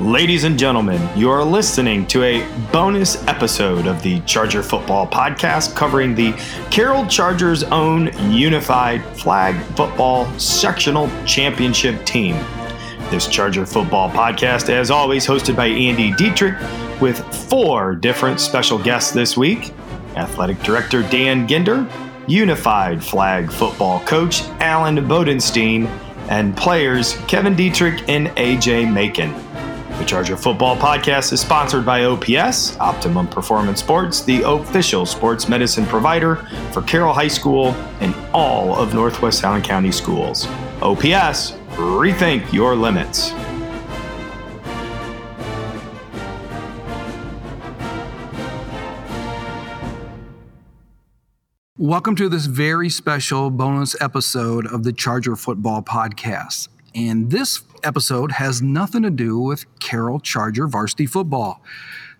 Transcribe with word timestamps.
Ladies 0.00 0.44
and 0.44 0.58
gentlemen, 0.58 1.00
you 1.16 1.30
are 1.30 1.42
listening 1.42 2.06
to 2.08 2.22
a 2.22 2.46
bonus 2.70 3.26
episode 3.28 3.86
of 3.86 4.02
the 4.02 4.20
Charger 4.20 4.62
Football 4.62 5.06
Podcast 5.06 5.74
covering 5.74 6.14
the 6.14 6.32
Carroll 6.70 7.06
Chargers' 7.06 7.62
own 7.62 8.10
unified 8.30 9.02
flag 9.16 9.58
football 9.74 10.26
sectional 10.38 11.10
championship 11.24 12.04
team. 12.04 12.34
This 13.10 13.26
Charger 13.26 13.64
Football 13.64 14.10
Podcast, 14.10 14.68
as 14.68 14.90
always, 14.90 15.26
hosted 15.26 15.56
by 15.56 15.68
Andy 15.68 16.12
Dietrich, 16.12 16.56
with 17.00 17.18
four 17.48 17.94
different 17.94 18.38
special 18.38 18.78
guests 18.78 19.12
this 19.12 19.34
week 19.34 19.72
Athletic 20.14 20.60
Director 20.62 21.04
Dan 21.04 21.48
Ginder, 21.48 21.90
Unified 22.28 23.02
Flag 23.02 23.50
Football 23.50 24.00
Coach 24.00 24.42
Alan 24.60 24.96
Bodenstein, 24.96 25.86
and 26.28 26.54
players 26.54 27.16
Kevin 27.28 27.56
Dietrich 27.56 28.06
and 28.10 28.26
AJ 28.36 28.92
Macon. 28.92 29.45
The 29.98 30.04
Charger 30.04 30.36
Football 30.36 30.76
Podcast 30.76 31.32
is 31.32 31.40
sponsored 31.40 31.86
by 31.86 32.04
OPS, 32.04 32.78
Optimum 32.78 33.26
Performance 33.26 33.80
Sports, 33.80 34.20
the 34.20 34.42
official 34.42 35.06
sports 35.06 35.48
medicine 35.48 35.86
provider 35.86 36.36
for 36.72 36.82
Carroll 36.82 37.14
High 37.14 37.28
School 37.28 37.68
and 38.00 38.14
all 38.34 38.76
of 38.76 38.92
Northwest 38.92 39.42
Allen 39.42 39.62
County 39.62 39.90
schools. 39.90 40.46
OPS, 40.82 41.52
rethink 41.76 42.52
your 42.52 42.76
limits. 42.76 43.32
Welcome 51.78 52.16
to 52.16 52.28
this 52.28 52.44
very 52.44 52.90
special 52.90 53.48
bonus 53.48 53.98
episode 54.02 54.66
of 54.66 54.82
the 54.82 54.92
Charger 54.92 55.36
Football 55.36 55.80
Podcast. 55.80 56.68
And 56.94 57.30
this 57.30 57.62
episode 57.86 58.32
has 58.32 58.60
nothing 58.60 59.02
to 59.02 59.10
do 59.10 59.38
with 59.38 59.64
Carroll 59.78 60.18
Charger 60.18 60.66
varsity 60.66 61.06
football. 61.06 61.62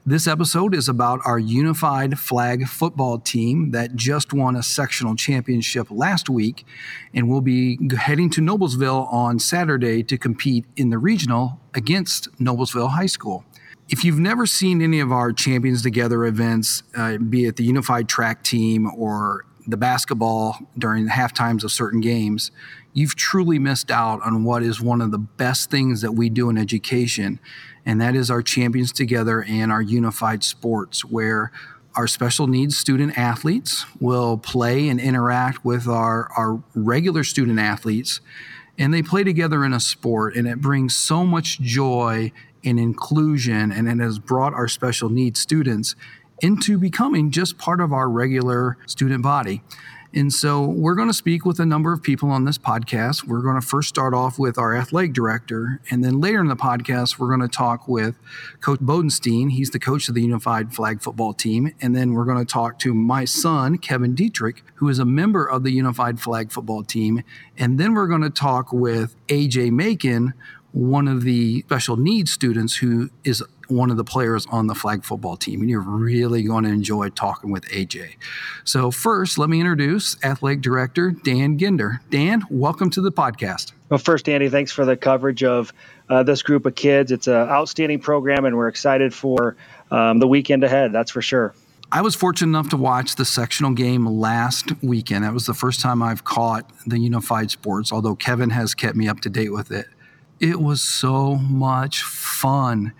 This 0.08 0.28
episode 0.28 0.72
is 0.72 0.88
about 0.88 1.18
our 1.24 1.40
unified 1.40 2.20
flag 2.20 2.68
football 2.68 3.18
team 3.18 3.72
that 3.72 3.96
just 3.96 4.32
won 4.32 4.54
a 4.54 4.62
sectional 4.62 5.16
championship 5.16 5.88
last 5.90 6.30
week 6.30 6.64
and 7.12 7.28
will 7.28 7.40
be 7.40 7.76
heading 7.96 8.30
to 8.30 8.40
Noblesville 8.40 9.12
on 9.12 9.40
Saturday 9.40 10.04
to 10.04 10.16
compete 10.16 10.64
in 10.76 10.90
the 10.90 10.98
regional 10.98 11.58
against 11.74 12.30
Noblesville 12.38 12.90
High 12.90 13.06
School. 13.06 13.44
If 13.88 14.04
you've 14.04 14.20
never 14.20 14.46
seen 14.46 14.80
any 14.80 15.00
of 15.00 15.10
our 15.10 15.32
Champions 15.32 15.82
Together 15.82 16.24
events, 16.24 16.84
uh, 16.96 17.18
be 17.18 17.46
it 17.46 17.56
the 17.56 17.64
unified 17.64 18.08
track 18.08 18.44
team 18.44 18.88
or 18.96 19.44
the 19.66 19.76
basketball 19.76 20.58
during 20.78 21.06
the 21.06 21.10
half 21.10 21.34
times 21.34 21.64
of 21.64 21.72
certain 21.72 22.00
games, 22.00 22.50
you've 22.92 23.16
truly 23.16 23.58
missed 23.58 23.90
out 23.90 24.22
on 24.22 24.44
what 24.44 24.62
is 24.62 24.80
one 24.80 25.00
of 25.00 25.10
the 25.10 25.18
best 25.18 25.70
things 25.70 26.00
that 26.02 26.12
we 26.12 26.30
do 26.30 26.48
in 26.48 26.56
education, 26.56 27.40
and 27.84 28.00
that 28.00 28.14
is 28.14 28.30
our 28.30 28.42
Champions 28.42 28.92
Together 28.92 29.42
and 29.42 29.72
our 29.72 29.82
unified 29.82 30.44
sports, 30.44 31.04
where 31.04 31.50
our 31.94 32.06
special 32.06 32.46
needs 32.46 32.76
student 32.76 33.16
athletes 33.18 33.86
will 34.00 34.36
play 34.38 34.88
and 34.88 35.00
interact 35.00 35.64
with 35.64 35.88
our, 35.88 36.30
our 36.36 36.62
regular 36.74 37.24
student 37.24 37.58
athletes, 37.58 38.20
and 38.78 38.92
they 38.92 39.02
play 39.02 39.24
together 39.24 39.64
in 39.64 39.72
a 39.72 39.80
sport, 39.80 40.36
and 40.36 40.46
it 40.46 40.60
brings 40.60 40.94
so 40.94 41.24
much 41.24 41.58
joy 41.60 42.30
and 42.64 42.78
inclusion, 42.78 43.72
and 43.72 43.88
it 43.88 43.98
has 43.98 44.18
brought 44.18 44.52
our 44.52 44.68
special 44.68 45.08
needs 45.08 45.40
students 45.40 45.96
into 46.40 46.78
becoming 46.78 47.30
just 47.30 47.58
part 47.58 47.80
of 47.80 47.92
our 47.92 48.08
regular 48.08 48.76
student 48.86 49.22
body. 49.22 49.62
And 50.14 50.32
so 50.32 50.64
we're 50.64 50.94
going 50.94 51.08
to 51.08 51.14
speak 51.14 51.44
with 51.44 51.60
a 51.60 51.66
number 51.66 51.92
of 51.92 52.02
people 52.02 52.30
on 52.30 52.46
this 52.46 52.56
podcast. 52.56 53.24
We're 53.24 53.42
going 53.42 53.60
to 53.60 53.66
first 53.66 53.90
start 53.90 54.14
off 54.14 54.38
with 54.38 54.56
our 54.56 54.74
athletic 54.74 55.12
director, 55.12 55.82
and 55.90 56.02
then 56.02 56.20
later 56.20 56.40
in 56.40 56.46
the 56.46 56.56
podcast, 56.56 57.18
we're 57.18 57.28
going 57.28 57.46
to 57.46 57.54
talk 57.54 57.86
with 57.86 58.16
Coach 58.62 58.78
Bodenstein. 58.78 59.50
He's 59.50 59.70
the 59.70 59.78
coach 59.78 60.08
of 60.08 60.14
the 60.14 60.22
Unified 60.22 60.72
Flag 60.72 61.02
Football 61.02 61.34
Team. 61.34 61.74
And 61.82 61.94
then 61.94 62.14
we're 62.14 62.24
going 62.24 62.38
to 62.38 62.50
talk 62.50 62.78
to 62.78 62.94
my 62.94 63.26
son, 63.26 63.76
Kevin 63.76 64.14
Dietrich, 64.14 64.62
who 64.76 64.88
is 64.88 64.98
a 64.98 65.04
member 65.04 65.44
of 65.44 65.64
the 65.64 65.72
Unified 65.72 66.18
Flag 66.18 66.50
Football 66.50 66.84
Team. 66.84 67.22
And 67.58 67.78
then 67.78 67.92
we're 67.92 68.06
going 68.06 68.22
to 68.22 68.30
talk 68.30 68.72
with 68.72 69.16
AJ 69.26 69.72
Macon, 69.72 70.32
one 70.76 71.08
of 71.08 71.22
the 71.22 71.62
special 71.62 71.96
needs 71.96 72.30
students 72.30 72.76
who 72.76 73.08
is 73.24 73.42
one 73.68 73.90
of 73.90 73.96
the 73.96 74.04
players 74.04 74.46
on 74.50 74.66
the 74.66 74.74
flag 74.74 75.04
football 75.04 75.34
team, 75.34 75.62
and 75.62 75.70
you're 75.70 75.80
really 75.80 76.42
going 76.42 76.64
to 76.64 76.70
enjoy 76.70 77.08
talking 77.08 77.50
with 77.50 77.64
AJ. 77.68 78.16
So, 78.62 78.90
first, 78.90 79.38
let 79.38 79.48
me 79.48 79.58
introduce 79.58 80.22
athletic 80.22 80.60
director 80.60 81.12
Dan 81.12 81.58
Ginder. 81.58 82.00
Dan, 82.10 82.44
welcome 82.50 82.90
to 82.90 83.00
the 83.00 83.10
podcast. 83.10 83.72
Well, 83.88 83.96
first, 83.96 84.28
Andy, 84.28 84.50
thanks 84.50 84.70
for 84.70 84.84
the 84.84 84.98
coverage 84.98 85.42
of 85.42 85.72
uh, 86.10 86.22
this 86.24 86.42
group 86.42 86.66
of 86.66 86.74
kids. 86.74 87.10
It's 87.10 87.26
an 87.26 87.32
outstanding 87.32 88.00
program, 88.00 88.44
and 88.44 88.54
we're 88.54 88.68
excited 88.68 89.14
for 89.14 89.56
um, 89.90 90.18
the 90.18 90.28
weekend 90.28 90.62
ahead, 90.62 90.92
that's 90.92 91.10
for 91.10 91.22
sure. 91.22 91.54
I 91.90 92.02
was 92.02 92.14
fortunate 92.14 92.50
enough 92.50 92.68
to 92.70 92.76
watch 92.76 93.14
the 93.14 93.24
sectional 93.24 93.70
game 93.70 94.04
last 94.04 94.72
weekend. 94.82 95.24
That 95.24 95.32
was 95.32 95.46
the 95.46 95.54
first 95.54 95.80
time 95.80 96.02
I've 96.02 96.24
caught 96.24 96.70
the 96.84 96.98
unified 96.98 97.50
sports, 97.50 97.92
although 97.92 98.14
Kevin 98.14 98.50
has 98.50 98.74
kept 98.74 98.94
me 98.94 99.08
up 99.08 99.20
to 99.20 99.30
date 99.30 99.52
with 99.52 99.70
it. 99.70 99.86
It 100.40 100.60
was 100.60 100.82
so 100.82 101.36
much 101.36 102.02
fun. 102.02 102.92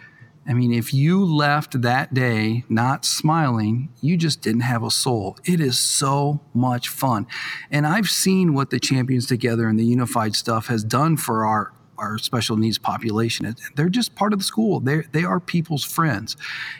I 0.49 0.55
mean, 0.55 0.73
if 0.73 0.95
you 0.95 1.25
left 1.25 1.83
that 1.83 2.15
day 2.15 2.65
not 2.69 3.05
smiling, 3.05 3.89
you 4.01 4.17
just 4.17 4.41
didn't 4.41 4.61
have 4.61 4.83
a 4.83 4.91
soul. 4.91 5.37
It 5.45 5.61
is 5.61 5.79
so 5.79 6.41
much 6.55 6.89
fun. 6.89 7.27
And 7.71 7.87
I've 7.87 8.09
seen 8.09 8.55
what 8.55 8.71
the 8.71 8.79
Champions 8.79 9.27
Together 9.27 9.69
and 9.69 9.79
the 9.79 9.85
Unified 9.85 10.37
stuff 10.37 10.69
has 10.69 10.85
done 10.85 11.17
for 11.17 11.45
our 11.45 11.73
our 11.99 12.19
special 12.19 12.59
needs 12.59 12.77
population. 12.77 13.57
They're 13.75 13.89
just 13.89 14.15
part 14.15 14.35
of 14.35 14.39
the 14.39 14.45
school. 14.45 14.81
They 14.81 15.03
they 15.13 15.25
are 15.25 15.41
people's 15.41 15.85
friends. 15.85 16.37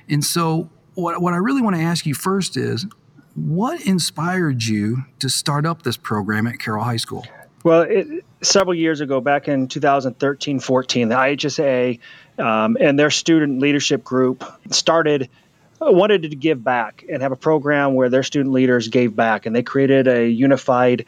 And 0.09 0.23
so 0.25 0.71
what 0.95 1.21
what 1.21 1.35
I 1.35 1.39
really 1.39 1.63
want 1.63 1.77
to 1.77 1.83
ask 1.83 2.07
you 2.07 2.15
first 2.15 2.57
is 2.57 2.87
what 3.35 3.85
inspired 3.85 4.65
you 4.65 5.05
to 5.19 5.29
start 5.29 5.67
up 5.67 5.83
this 5.83 5.97
program 5.97 6.47
at 6.47 6.59
Carroll 6.59 6.85
High 6.85 6.97
School? 6.97 7.27
Well, 7.67 7.81
it, 7.81 8.25
several 8.43 8.77
years 8.77 9.01
ago, 9.01 9.21
back 9.21 9.49
in 9.49 9.67
2013 9.67 10.61
14, 10.61 11.09
the 11.09 11.15
IHSA 11.17 11.99
um, 12.39 12.77
and 12.79 12.97
their 12.97 13.11
student 13.11 13.59
leadership 13.59 14.05
group 14.05 14.45
started 14.71 15.29
uh, 15.83 15.91
wanted 15.91 16.23
to 16.23 16.29
give 16.29 16.63
back 16.63 17.05
and 17.11 17.23
have 17.23 17.33
a 17.33 17.37
program 17.37 17.95
where 17.95 18.09
their 18.09 18.23
student 18.23 18.53
leaders 18.53 18.87
gave 18.87 19.17
back 19.17 19.47
and 19.47 19.57
they 19.57 19.65
created 19.65 20.07
a 20.07 20.29
unified 20.29 21.07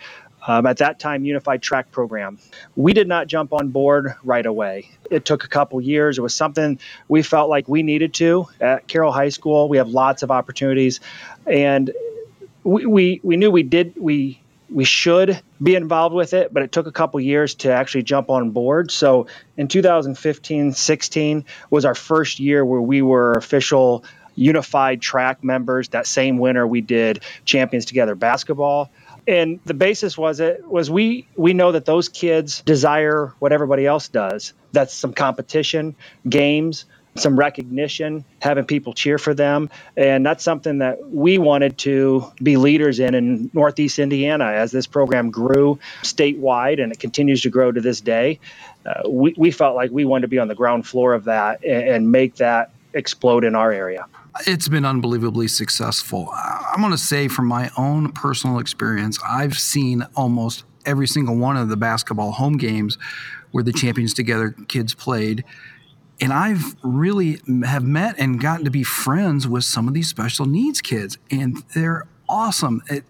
um, 0.49 0.67
at 0.67 0.79
that 0.79 0.99
time 0.99 1.25
unified 1.25 1.63
track 1.63 1.93
program. 1.93 2.41
We 2.75 2.93
did 2.93 3.07
not 3.07 3.29
jump 3.29 3.53
on 3.53 3.69
board 3.69 4.17
right 4.25 4.45
away. 4.45 4.91
It 5.13 5.25
took 5.25 5.45
a 5.45 5.49
couple 5.49 5.81
years. 5.81 6.19
It 6.19 6.23
was 6.23 6.35
something 6.35 6.81
we 7.07 7.23
felt 7.23 7.49
like 7.49 7.69
we 7.69 7.85
needed 7.85 8.15
to. 8.15 8.49
At 8.61 8.89
carroll 8.89 9.13
high 9.13 9.29
school 9.29 9.69
we 9.69 9.77
have 9.77 9.91
lots 9.91 10.25
of 10.25 10.33
opportunities 10.33 10.99
and 11.47 11.93
we, 12.65 12.85
we, 12.85 13.21
we 13.23 13.37
knew 13.37 13.53
we 13.53 13.63
did 13.63 13.95
we 13.97 14.41
we 14.71 14.85
should 14.85 15.41
be 15.63 15.75
involved 15.75 16.15
with 16.15 16.35
it, 16.35 16.53
but 16.53 16.63
it 16.63 16.73
took 16.73 16.87
a 16.87 16.93
couple 16.93 17.21
years 17.21 17.55
to 17.57 17.73
actually 17.73 18.03
jump 18.03 18.31
on 18.31 18.51
board. 18.51 18.91
So 18.91 19.27
in 19.57 19.69
2015 19.69 20.73
16 20.73 21.45
was 21.71 21.85
our 21.85 21.95
first 21.95 22.39
year 22.41 22.65
where 22.65 22.81
we 22.81 23.03
were 23.03 23.33
official 23.33 24.05
unified 24.35 25.03
track 25.03 25.43
members. 25.43 25.89
That 25.89 26.07
same 26.07 26.39
winter, 26.39 26.67
we 26.67 26.81
did 26.81 27.23
Champions 27.45 27.85
Together 27.85 28.15
basketball. 28.15 28.91
And 29.27 29.61
the 29.67 29.75
basis 29.75 30.17
was 30.17 30.41
it 30.41 30.67
was 30.67 30.91
we 30.91 31.27
we 31.37 31.53
know 31.53 31.73
that 31.73 31.85
those 31.85 32.09
kids 32.09 32.63
desire 32.63 33.35
what 33.41 33.53
everybody 33.53 33.85
else 33.85 34.09
does. 34.09 34.55
That's 34.73 34.95
some 34.95 35.13
competition, 35.13 35.97
games, 36.27 36.87
some 37.21 37.39
recognition, 37.39 38.25
having 38.41 38.65
people 38.65 38.93
cheer 38.93 39.19
for 39.19 39.35
them. 39.35 39.71
And 39.97 40.25
that's 40.25 40.45
something 40.45 40.79
that 40.79 41.09
we 41.11 41.39
wanted 41.39 41.79
to 41.79 42.31
be 42.43 42.57
leaders 42.57 43.01
in 43.01 43.15
in 43.15 43.51
Northeast 43.53 43.99
Indiana 43.99 44.47
as 44.47 44.71
this 44.71 44.87
program 44.87 45.31
grew 45.31 45.79
statewide 46.03 46.83
and 46.83 46.93
it 46.93 46.99
continues 46.99 47.43
to 47.43 47.51
grow 47.51 47.73
to 47.73 47.81
this 47.81 48.01
day. 48.01 48.39
Uh, 48.87 49.09
we, 49.09 49.35
we 49.37 49.51
felt 49.51 49.77
like 49.77 49.91
we 49.91 50.05
wanted 50.05 50.23
to 50.23 50.29
be 50.29 50.39
on 50.39 50.49
the 50.49 50.55
ground 50.55 50.87
floor 50.87 51.15
of 51.15 51.25
that 51.25 51.63
and, 51.65 51.89
and 51.89 52.13
make 52.13 52.37
that 52.37 52.71
explode 52.95 53.45
in 53.45 53.55
our 53.55 53.73
area. 53.73 54.07
It's 54.47 54.69
been 54.69 54.85
unbelievably 54.85 55.49
successful. 55.49 56.31
I'm 56.33 56.81
going 56.81 56.93
to 56.93 56.99
say, 56.99 57.29
from 57.29 57.47
my 57.47 57.71
own 57.77 58.13
personal 58.13 58.59
experience, 58.59 59.19
I've 59.29 59.59
seen 59.59 60.07
almost 60.15 60.65
every 60.87 61.09
single 61.09 61.37
one 61.37 61.57
of 61.57 61.69
the 61.69 61.77
basketball 61.77 62.33
home 62.33 62.57
games 62.57 62.99
where 63.51 63.65
the 63.65 63.73
Champions 63.73 64.15
Together 64.15 64.55
kids 64.69 64.95
played 64.95 65.45
and 66.21 66.33
I've 66.33 66.75
really 66.83 67.41
have 67.65 67.85
met 67.85 68.19
and 68.19 68.41
gotten 68.41 68.65
to 68.65 68.71
be 68.71 68.83
friends 68.83 69.47
with 69.47 69.65
some 69.65 69.89
of 69.89 69.95
these 69.95 70.09
special 70.09 70.47
needs 70.47 70.81
kids, 70.81 71.19
and 71.31 71.63
they're 71.75 72.07
awesome. 72.29 72.83
It, 72.89 73.05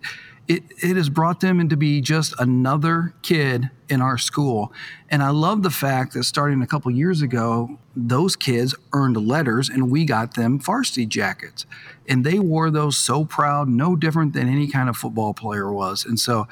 it, 0.46 0.62
it 0.82 0.96
has 0.96 1.10
brought 1.10 1.40
them 1.40 1.60
into 1.60 1.76
be 1.76 2.00
just 2.00 2.34
another 2.38 3.12
kid 3.22 3.70
in 3.90 4.00
our 4.00 4.16
school. 4.16 4.72
And 5.10 5.22
I 5.22 5.28
love 5.28 5.62
the 5.62 5.70
fact 5.70 6.14
that 6.14 6.24
starting 6.24 6.62
a 6.62 6.66
couple 6.66 6.90
years 6.90 7.20
ago, 7.20 7.78
those 7.94 8.34
kids 8.34 8.74
earned 8.94 9.16
letters 9.16 9.68
and 9.68 9.90
we 9.90 10.06
got 10.06 10.34
them 10.34 10.58
varsity 10.58 11.04
jackets. 11.04 11.66
And 12.08 12.24
they 12.24 12.38
wore 12.38 12.70
those 12.70 12.96
so 12.96 13.26
proud, 13.26 13.68
no 13.68 13.94
different 13.94 14.32
than 14.32 14.48
any 14.48 14.68
kind 14.68 14.88
of 14.88 14.96
football 14.96 15.34
player 15.34 15.70
was. 15.70 16.06
And 16.06 16.18
so 16.18 16.48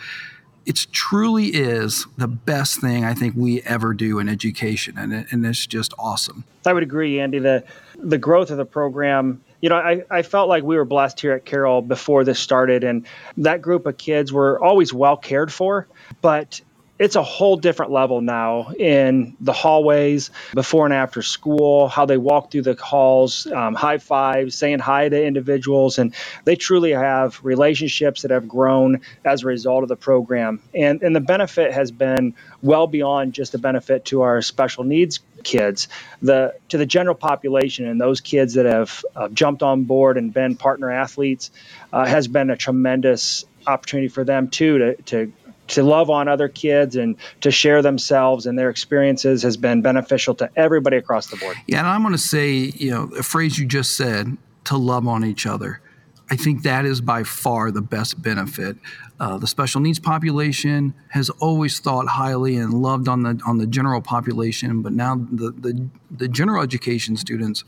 it 0.67 0.87
truly 0.93 1.47
is 1.47 2.07
the 2.19 2.29
best 2.29 2.81
thing 2.81 3.05
I 3.05 3.15
think 3.15 3.35
we 3.37 3.63
ever 3.63 3.95
do 3.95 4.19
in 4.19 4.29
education, 4.29 4.99
and, 4.99 5.13
it, 5.13 5.27
and 5.31 5.47
it's 5.47 5.67
just 5.67 5.95
awesome. 5.99 6.45
I 6.67 6.73
would 6.73 6.83
agree, 6.83 7.21
Andy. 7.21 7.39
The 7.39 7.65
the 7.99 8.19
growth 8.19 8.51
of 8.51 8.59
the 8.59 8.67
program 8.67 9.41
you 9.61 9.71
know, 9.71 9.77
I, 9.77 10.03
I 10.11 10.23
felt 10.23 10.49
like 10.49 10.63
we 10.63 10.77
were 10.77 10.85
blessed 10.85 11.21
here 11.21 11.33
at 11.33 11.45
Carroll 11.45 11.83
before 11.83 12.25
this 12.25 12.39
started, 12.39 12.85
and 12.85 13.07
that 13.39 13.63
group 13.63 13.87
of 13.87 13.97
kids 13.97 14.33
were 14.33 14.63
always 14.63 14.93
well 14.93 15.17
cared 15.17 15.53
for. 15.53 15.89
But 16.21 16.61
it's 16.99 17.17
a 17.17 17.23
whole 17.23 17.57
different 17.57 17.93
level 17.93 18.21
now 18.21 18.71
in 18.71 19.37
the 19.41 19.53
hallways 19.53 20.31
before 20.55 20.87
and 20.87 20.95
after 20.95 21.21
school, 21.23 21.89
how 21.89 22.07
they 22.07 22.17
walk 22.17 22.51
through 22.51 22.63
the 22.63 22.75
halls, 22.75 23.47
um, 23.47 23.75
high 23.75 23.99
fives, 23.99 24.55
saying 24.55 24.79
hi 24.79 25.09
to 25.09 25.25
individuals. 25.25 25.99
And 25.99 26.15
they 26.45 26.57
truly 26.57 26.93
have 26.93 27.39
relationships 27.45 28.23
that 28.23 28.31
have 28.31 28.49
grown 28.49 29.03
as 29.25 29.43
a 29.43 29.47
result 29.47 29.83
of 29.83 29.89
the 29.89 29.97
program. 29.97 30.61
And, 30.75 31.03
and 31.03 31.15
the 31.15 31.21
benefit 31.21 31.73
has 31.73 31.91
been 31.91 32.35
well 32.63 32.87
beyond 32.87 33.35
just 33.35 33.53
the 33.53 33.59
benefit 33.59 34.07
to 34.07 34.23
our 34.23 34.41
special 34.41 34.85
needs 34.85 35.21
kids, 35.45 35.89
the 36.23 36.55
to 36.71 36.79
the 36.79 36.87
general 36.87 37.15
population 37.15 37.87
and 37.87 38.01
those 38.01 38.21
kids 38.21 38.55
that 38.55 38.67
have 38.67 39.05
uh, 39.15 39.29
jumped 39.29 39.63
on 39.63 39.85
board 39.85 40.17
and 40.17 40.35
been 40.35 40.57
partner 40.57 40.91
athletes 40.91 41.51
uh, 41.93 42.05
has 42.05 42.27
been 42.27 42.51
a 42.51 42.57
tremendous 42.57 43.45
opportunity 43.67 44.09
for 44.09 44.25
them 44.25 44.49
too 44.49 44.79
to, 44.79 45.03
to 45.03 45.33
to 45.69 45.83
love 45.83 46.11
on 46.11 46.29
other 46.29 46.49
kids 46.49 46.97
and 46.97 47.17
to 47.41 47.51
share 47.51 47.83
themselves 47.83 48.47
and 48.47 48.59
their 48.59 48.71
experiences 48.71 49.43
has 49.43 49.57
been 49.57 49.83
beneficial 49.83 50.35
to 50.37 50.51
everybody 50.57 50.97
across 50.97 51.29
the 51.29 51.37
board. 51.37 51.57
Yeah, 51.67 51.79
and 51.79 51.89
I'm 51.89 52.03
going 52.03 52.15
to 52.15 52.19
say, 52.19 52.55
you 52.55 52.91
know, 52.91 53.05
a 53.19 53.23
phrase 53.23 53.59
you 53.59 53.67
just 53.67 53.97
said, 53.97 54.37
to 54.65 54.77
love 54.77 55.07
on 55.07 55.25
each 55.25 55.47
other. 55.47 55.81
I 56.29 56.37
think 56.37 56.63
that 56.63 56.85
is 56.85 57.01
by 57.01 57.23
far 57.23 57.71
the 57.71 57.83
best 57.83 58.21
benefit. 58.21 58.77
Uh, 59.21 59.39
the 59.39 59.47
special 59.47 59.81
needs 59.81 60.01
population 60.01 60.93
has 61.11 61.31
always 61.31 61.79
thought 61.79 62.09
highly 62.09 62.57
and 62.57 62.75
loved 62.75 63.09
on 63.09 63.23
the 63.23 63.41
on 63.47 63.59
the 63.59 63.67
general 63.67 64.03
population, 64.03 64.83
but 64.83 64.93
now 64.93 65.15
the 65.15 65.53
the, 65.53 65.89
the 66.11 66.29
general 66.29 66.63
education 66.63 67.17
students 67.17 67.65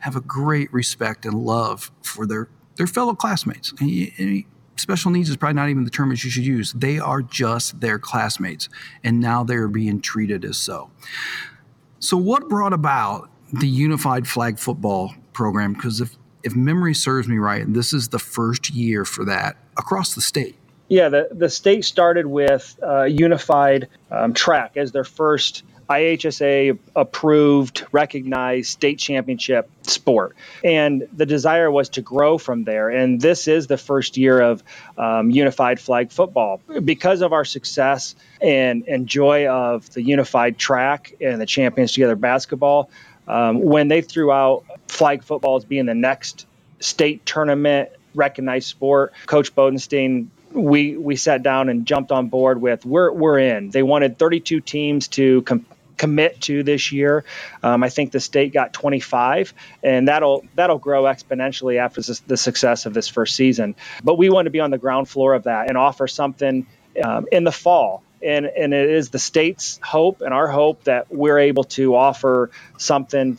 have 0.00 0.16
a 0.16 0.20
great 0.20 0.72
respect 0.72 1.26
and 1.26 1.34
love 1.34 1.90
for 2.02 2.26
their 2.26 2.48
their 2.76 2.86
fellow 2.86 3.14
classmates. 3.14 3.74
And, 3.78 4.44
special 4.78 5.10
needs 5.10 5.28
is 5.28 5.36
probably 5.36 5.54
not 5.54 5.68
even 5.68 5.84
the 5.84 5.90
term 5.90 6.10
that 6.10 6.22
you 6.24 6.30
should 6.30 6.46
use. 6.46 6.72
They 6.72 6.98
are 6.98 7.22
just 7.22 7.80
their 7.80 7.98
classmates, 7.98 8.68
and 9.04 9.20
now 9.20 9.44
they 9.44 9.56
are 9.56 9.68
being 9.68 10.00
treated 10.00 10.44
as 10.44 10.56
so. 10.56 10.90
So, 12.00 12.16
what 12.16 12.48
brought 12.48 12.72
about 12.72 13.30
the 13.52 13.68
unified 13.68 14.26
flag 14.26 14.58
football 14.58 15.14
program? 15.32 15.74
Because 15.74 16.00
if 16.00 16.16
if 16.44 16.54
memory 16.54 16.94
serves 16.94 17.28
me 17.28 17.38
right, 17.38 17.70
this 17.72 17.92
is 17.92 18.08
the 18.08 18.18
first 18.18 18.70
year 18.70 19.04
for 19.04 19.24
that 19.24 19.56
across 19.76 20.14
the 20.14 20.20
state. 20.20 20.56
Yeah, 20.88 21.10
the, 21.10 21.28
the 21.30 21.50
state 21.50 21.84
started 21.84 22.26
with 22.26 22.78
uh, 22.82 23.02
unified 23.04 23.88
um, 24.10 24.32
track 24.32 24.76
as 24.76 24.92
their 24.92 25.04
first 25.04 25.62
IHSA 25.88 26.78
approved, 26.94 27.86
recognized 27.92 28.70
state 28.70 28.98
championship 28.98 29.70
sport. 29.82 30.36
And 30.62 31.08
the 31.12 31.24
desire 31.26 31.70
was 31.70 31.88
to 31.90 32.02
grow 32.02 32.36
from 32.38 32.64
there. 32.64 32.90
And 32.90 33.20
this 33.20 33.48
is 33.48 33.66
the 33.66 33.78
first 33.78 34.16
year 34.16 34.40
of 34.40 34.62
um, 34.98 35.30
unified 35.30 35.80
flag 35.80 36.10
football. 36.10 36.60
Because 36.84 37.22
of 37.22 37.32
our 37.32 37.44
success 37.44 38.14
and, 38.40 38.86
and 38.86 39.06
joy 39.06 39.48
of 39.48 39.90
the 39.94 40.02
unified 40.02 40.58
track 40.58 41.14
and 41.20 41.40
the 41.40 41.46
Champions 41.46 41.92
Together 41.92 42.16
basketball, 42.16 42.90
um, 43.26 43.62
when 43.62 43.88
they 43.88 44.02
threw 44.02 44.30
out 44.30 44.64
flag 44.88 45.22
football 45.22 45.56
as 45.56 45.64
being 45.64 45.86
the 45.86 45.94
next 45.94 46.46
state 46.80 47.24
tournament 47.24 47.90
recognized 48.14 48.68
sport, 48.68 49.12
Coach 49.26 49.54
Bodenstein 49.54 50.28
we 50.52 50.96
we 50.96 51.16
sat 51.16 51.42
down 51.42 51.68
and 51.68 51.86
jumped 51.86 52.10
on 52.10 52.28
board 52.28 52.60
with 52.60 52.84
we're 52.86 53.12
we're 53.12 53.38
in. 53.38 53.70
They 53.70 53.82
wanted 53.82 54.18
32 54.18 54.60
teams 54.60 55.08
to 55.08 55.42
com- 55.42 55.66
commit 55.98 56.40
to 56.42 56.62
this 56.62 56.92
year. 56.92 57.24
Um, 57.62 57.82
I 57.82 57.88
think 57.90 58.12
the 58.12 58.20
state 58.20 58.52
got 58.52 58.72
25, 58.72 59.52
and 59.82 60.08
that'll 60.08 60.44
that'll 60.54 60.78
grow 60.78 61.04
exponentially 61.04 61.78
after 61.78 62.00
this, 62.00 62.20
the 62.20 62.36
success 62.36 62.86
of 62.86 62.94
this 62.94 63.08
first 63.08 63.36
season. 63.36 63.74
But 64.02 64.16
we 64.16 64.30
want 64.30 64.46
to 64.46 64.50
be 64.50 64.60
on 64.60 64.70
the 64.70 64.78
ground 64.78 65.08
floor 65.08 65.34
of 65.34 65.44
that 65.44 65.68
and 65.68 65.76
offer 65.76 66.08
something 66.08 66.66
um, 67.02 67.26
in 67.30 67.44
the 67.44 67.52
fall. 67.52 68.02
And, 68.20 68.46
and 68.46 68.74
it 68.74 68.90
is 68.90 69.10
the 69.10 69.18
state's 69.20 69.78
hope 69.80 70.22
and 70.22 70.34
our 70.34 70.48
hope 70.48 70.84
that 70.84 71.06
we're 71.14 71.38
able 71.38 71.62
to 71.64 71.94
offer 71.94 72.50
something 72.76 73.38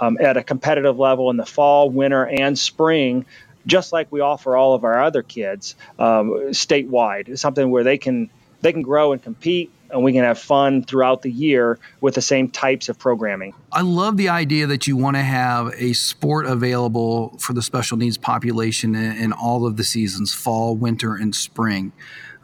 um, 0.00 0.18
at 0.20 0.36
a 0.36 0.42
competitive 0.42 0.98
level 0.98 1.30
in 1.30 1.38
the 1.38 1.46
fall, 1.46 1.88
winter, 1.88 2.26
and 2.26 2.58
spring 2.58 3.24
just 3.66 3.92
like 3.92 4.10
we 4.10 4.20
offer 4.20 4.56
all 4.56 4.74
of 4.74 4.82
our 4.82 5.02
other 5.02 5.22
kids 5.22 5.76
um, 5.98 6.30
statewide. 6.50 7.38
Something 7.38 7.70
where 7.70 7.84
they 7.84 7.98
can 7.98 8.30
they 8.60 8.72
can 8.72 8.82
grow 8.82 9.12
and 9.12 9.22
compete 9.22 9.70
and 9.90 10.02
we 10.02 10.12
can 10.12 10.24
have 10.24 10.38
fun 10.38 10.82
throughout 10.82 11.22
the 11.22 11.30
year 11.30 11.78
with 12.00 12.14
the 12.14 12.22
same 12.22 12.48
types 12.48 12.88
of 12.88 12.98
programming. 12.98 13.54
I 13.72 13.82
love 13.82 14.16
the 14.16 14.28
idea 14.28 14.66
that 14.66 14.86
you 14.86 14.96
want 14.96 15.16
to 15.16 15.22
have 15.22 15.72
a 15.76 15.92
sport 15.92 16.46
available 16.46 17.36
for 17.38 17.52
the 17.52 17.62
special 17.62 17.96
needs 17.96 18.18
population 18.18 18.94
in, 18.94 19.16
in 19.16 19.32
all 19.32 19.66
of 19.66 19.76
the 19.76 19.84
seasons 19.84 20.34
fall, 20.34 20.76
winter, 20.76 21.14
and 21.14 21.34
spring. 21.34 21.92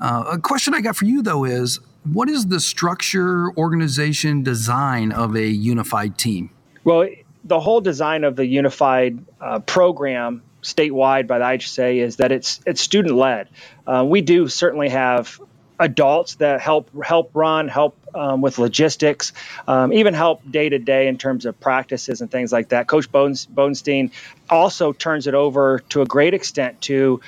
Uh, 0.00 0.24
a 0.32 0.38
question 0.38 0.74
I 0.74 0.80
got 0.80 0.96
for 0.96 1.04
you, 1.04 1.22
though, 1.22 1.44
is 1.44 1.80
what 2.04 2.28
is 2.28 2.46
the 2.46 2.60
structure, 2.60 3.50
organization, 3.56 4.42
design 4.42 5.12
of 5.12 5.36
a 5.36 5.46
unified 5.46 6.18
team? 6.18 6.50
Well, 6.84 7.08
the 7.44 7.60
whole 7.60 7.80
design 7.80 8.24
of 8.24 8.36
the 8.36 8.46
unified 8.46 9.18
uh, 9.40 9.60
program 9.60 10.42
statewide 10.62 11.26
by 11.26 11.38
the 11.38 11.44
IHSA 11.44 11.96
is 12.02 12.16
that 12.16 12.32
it's 12.32 12.60
it's 12.66 12.80
student 12.80 13.14
led. 13.14 13.48
Uh, 13.86 14.04
we 14.06 14.22
do 14.22 14.48
certainly 14.48 14.88
have 14.88 15.40
adults 15.78 16.36
that 16.36 16.60
help 16.60 16.90
help 17.04 17.30
run, 17.34 17.68
help 17.68 17.96
um, 18.14 18.40
with 18.40 18.58
logistics, 18.58 19.32
um, 19.66 19.92
even 19.92 20.14
help 20.14 20.48
day 20.50 20.68
to 20.68 20.78
day 20.78 21.08
in 21.08 21.18
terms 21.18 21.46
of 21.46 21.58
practices 21.60 22.20
and 22.20 22.30
things 22.30 22.52
like 22.52 22.68
that. 22.68 22.86
Coach 22.86 23.10
Bones, 23.10 23.46
Bonestein 23.46 24.10
also 24.48 24.92
turns 24.92 25.26
it 25.26 25.34
over 25.34 25.80
to 25.90 26.02
a 26.02 26.06
great 26.06 26.34
extent 26.34 26.80
to 26.82 27.20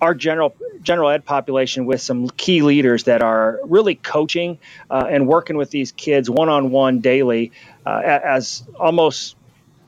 our 0.00 0.14
general 0.14 0.54
general 0.82 1.10
ed 1.10 1.24
population 1.24 1.84
with 1.84 2.00
some 2.00 2.28
key 2.30 2.62
leaders 2.62 3.04
that 3.04 3.22
are 3.22 3.60
really 3.64 3.94
coaching 3.94 4.58
uh, 4.90 5.06
and 5.10 5.26
working 5.26 5.56
with 5.56 5.70
these 5.70 5.92
kids 5.92 6.30
one 6.30 6.48
on 6.48 6.70
one 6.70 7.00
daily 7.00 7.52
uh, 7.84 8.00
as 8.04 8.62
almost 8.78 9.36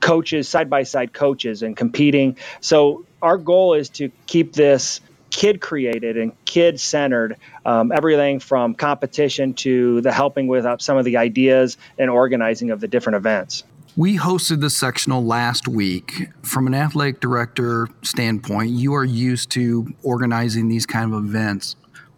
coaches 0.01 0.47
side 0.49 0.69
by 0.69 0.83
side 0.83 1.13
coaches 1.13 1.63
and 1.63 1.75
competing. 1.77 2.37
So 2.59 3.05
our 3.21 3.37
goal 3.37 3.73
is 3.73 3.89
to 3.89 4.11
keep 4.27 4.53
this 4.53 4.99
kid 5.33 5.59
created 5.59 6.15
and 6.15 6.31
kid 6.45 6.79
centered. 6.79 7.35
Um, 7.65 7.91
everything 7.91 8.39
from 8.39 8.75
competition 8.75 9.53
to 9.55 9.99
the 10.01 10.11
helping 10.11 10.47
with 10.47 10.65
uh, 10.65 10.77
some 10.77 10.95
of 10.95 11.05
the 11.05 11.17
ideas 11.17 11.77
and 11.97 12.09
organizing 12.09 12.71
of 12.71 12.79
the 12.79 12.87
different 12.87 13.17
events. 13.17 13.63
We 13.97 14.17
hosted 14.17 14.61
the 14.61 14.69
sectional 14.69 15.23
last 15.23 15.67
week. 15.67 16.29
From 16.43 16.67
an 16.67 16.73
athletic 16.73 17.19
director 17.19 17.89
standpoint, 18.03 18.69
you 18.71 18.93
are 18.93 19.03
used 19.03 19.49
to 19.51 19.93
organizing 20.03 20.67
these 20.67 20.85
kind 20.85 21.13
of 21.13 21.23
events. 21.23 21.75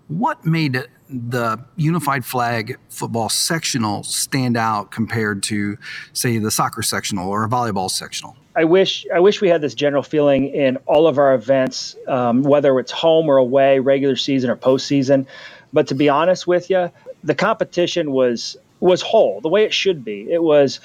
What 0.08 0.46
made 0.46 0.84
the 1.10 1.60
unified 1.76 2.26
flag 2.26 2.78
football 2.90 3.30
sectional 3.30 4.04
stand 4.04 4.58
out 4.58 4.92
compared 4.92 5.44
to, 5.44 5.78
say, 6.14 6.38
the 6.38 6.52
soccer 6.52 6.82
sectional 6.82 7.30
or 7.30 7.44
a 7.46 7.50
volleyball 7.50 7.90
sectional? 7.90 8.36
I 8.56 8.64
wish 8.64 9.06
I 9.14 9.20
wish 9.20 9.42
we 9.42 9.50
had 9.50 9.62
this 9.62 9.76
general 9.76 10.04
feeling 10.04 10.48
in 10.48 10.78
all 10.86 11.08
of 11.08 11.18
our 11.18 11.34
events, 11.34 11.96
um, 12.08 12.42
whether 12.42 12.80
it's 12.80 12.92
home 12.92 13.30
or 13.30 13.38
away, 13.38 13.80
regular 13.80 14.16
season 14.16 14.50
or 14.50 14.56
postseason. 14.56 15.26
But 15.74 15.88
to 15.88 15.96
be 15.96 16.08
honest 16.08 16.48
with 16.48 16.70
you, 16.70 16.92
the 17.24 17.36
competition 17.36 18.12
was 18.12 18.56
was 18.80 19.02
whole, 19.02 19.42
the 19.42 19.50
way 19.50 19.66
it 19.66 19.74
should 19.74 20.06
be. 20.06 20.32
It 20.32 20.42
was 20.42 20.80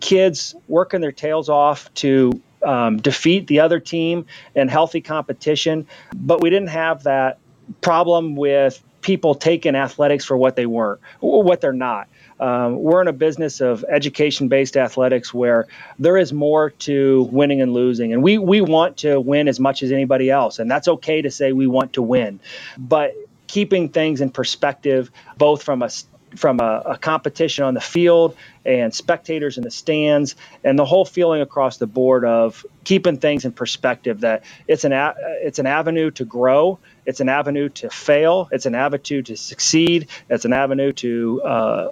kids 0.00 0.54
working 0.68 1.00
their 1.00 1.12
tails 1.12 1.48
off 1.48 1.92
to 1.94 2.40
um, 2.62 2.98
defeat 2.98 3.46
the 3.46 3.60
other 3.60 3.80
team 3.80 4.26
in 4.54 4.68
healthy 4.68 5.00
competition, 5.00 5.86
but 6.14 6.40
we 6.40 6.50
didn't 6.50 6.68
have 6.68 7.04
that 7.04 7.38
problem 7.80 8.36
with 8.36 8.82
people 9.00 9.34
taking 9.34 9.74
athletics 9.74 10.24
for 10.24 10.36
what 10.36 10.56
they 10.56 10.66
weren't 10.66 11.00
what 11.20 11.60
they're 11.60 11.72
not. 11.72 12.08
Um, 12.40 12.82
we're 12.82 13.02
in 13.02 13.08
a 13.08 13.12
business 13.12 13.60
of 13.60 13.84
education 13.88 14.48
based 14.48 14.76
athletics 14.76 15.34
where 15.34 15.66
there 15.98 16.16
is 16.16 16.32
more 16.32 16.70
to 16.70 17.28
winning 17.32 17.60
and 17.60 17.72
losing. 17.72 18.12
And 18.12 18.22
we, 18.22 18.38
we 18.38 18.60
want 18.60 18.98
to 18.98 19.20
win 19.20 19.48
as 19.48 19.58
much 19.58 19.82
as 19.82 19.92
anybody 19.92 20.30
else. 20.30 20.58
And 20.58 20.70
that's 20.70 20.88
okay 20.88 21.22
to 21.22 21.30
say 21.30 21.52
we 21.52 21.66
want 21.66 21.94
to 21.94 22.02
win. 22.02 22.40
But 22.76 23.14
keeping 23.46 23.88
things 23.88 24.20
in 24.20 24.30
perspective, 24.30 25.10
both 25.36 25.62
from 25.62 25.82
a 25.82 25.90
from 26.36 26.60
a, 26.60 26.82
a, 26.84 26.98
competition 26.98 27.64
on 27.64 27.74
the 27.74 27.80
field 27.80 28.36
and 28.64 28.94
spectators 28.94 29.56
in 29.56 29.64
the 29.64 29.70
stands 29.70 30.36
and 30.62 30.78
the 30.78 30.84
whole 30.84 31.06
feeling 31.06 31.40
across 31.40 31.78
the 31.78 31.86
board 31.86 32.24
of 32.24 32.66
keeping 32.84 33.18
things 33.18 33.44
in 33.44 33.52
perspective 33.52 34.20
that 34.20 34.44
it's 34.66 34.84
an 34.84 34.92
a, 34.92 35.14
it's 35.42 35.58
an 35.58 35.66
avenue 35.66 36.10
to 36.10 36.26
grow 36.26 36.78
it's 37.06 37.20
an 37.20 37.28
avenue 37.28 37.68
to 37.68 37.88
fail 37.88 38.48
it's 38.52 38.66
an 38.66 38.74
avenue 38.74 39.22
to 39.22 39.36
succeed 39.36 40.08
it's 40.28 40.44
an 40.44 40.52
avenue 40.52 40.92
to 40.92 41.40
uh, 41.42 41.88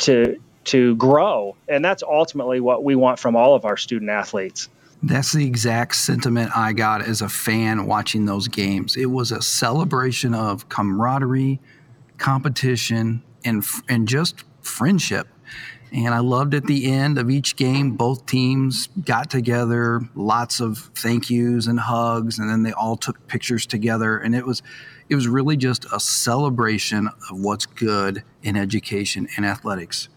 to 0.00 0.40
to 0.64 0.94
grow 0.96 1.56
and 1.68 1.84
that's 1.84 2.02
ultimately 2.02 2.60
what 2.60 2.84
we 2.84 2.94
want 2.94 3.18
from 3.18 3.34
all 3.34 3.54
of 3.54 3.64
our 3.64 3.76
student 3.76 4.10
athletes 4.10 4.68
that's 5.02 5.32
the 5.32 5.46
exact 5.46 5.94
sentiment 5.96 6.50
I 6.54 6.72
got 6.72 7.02
as 7.02 7.22
a 7.22 7.28
fan 7.28 7.86
watching 7.86 8.26
those 8.26 8.48
games. 8.48 8.96
It 8.96 9.06
was 9.06 9.32
a 9.32 9.40
celebration 9.40 10.34
of 10.34 10.68
camaraderie, 10.68 11.58
competition, 12.18 13.22
and 13.44 13.64
and 13.88 14.06
just 14.06 14.44
friendship. 14.60 15.26
And 15.92 16.14
I 16.14 16.18
loved 16.18 16.54
at 16.54 16.66
the 16.66 16.92
end 16.92 17.18
of 17.18 17.30
each 17.30 17.56
game, 17.56 17.96
both 17.96 18.26
teams 18.26 18.88
got 19.04 19.28
together, 19.28 20.02
lots 20.14 20.60
of 20.60 20.90
thank 20.94 21.30
yous 21.30 21.66
and 21.66 21.80
hugs, 21.80 22.38
and 22.38 22.48
then 22.48 22.62
they 22.62 22.72
all 22.72 22.96
took 22.96 23.26
pictures 23.26 23.66
together. 23.66 24.16
And 24.16 24.36
it 24.36 24.46
was, 24.46 24.62
it 25.10 25.16
was 25.16 25.26
really 25.28 25.56
just 25.56 25.84
a 25.92 26.00
celebration 26.00 27.08
of 27.08 27.40
what's 27.40 27.66
good 27.66 28.22
in 28.42 28.56
education 28.56 29.28
and 29.36 29.44
athletics. 29.44 30.08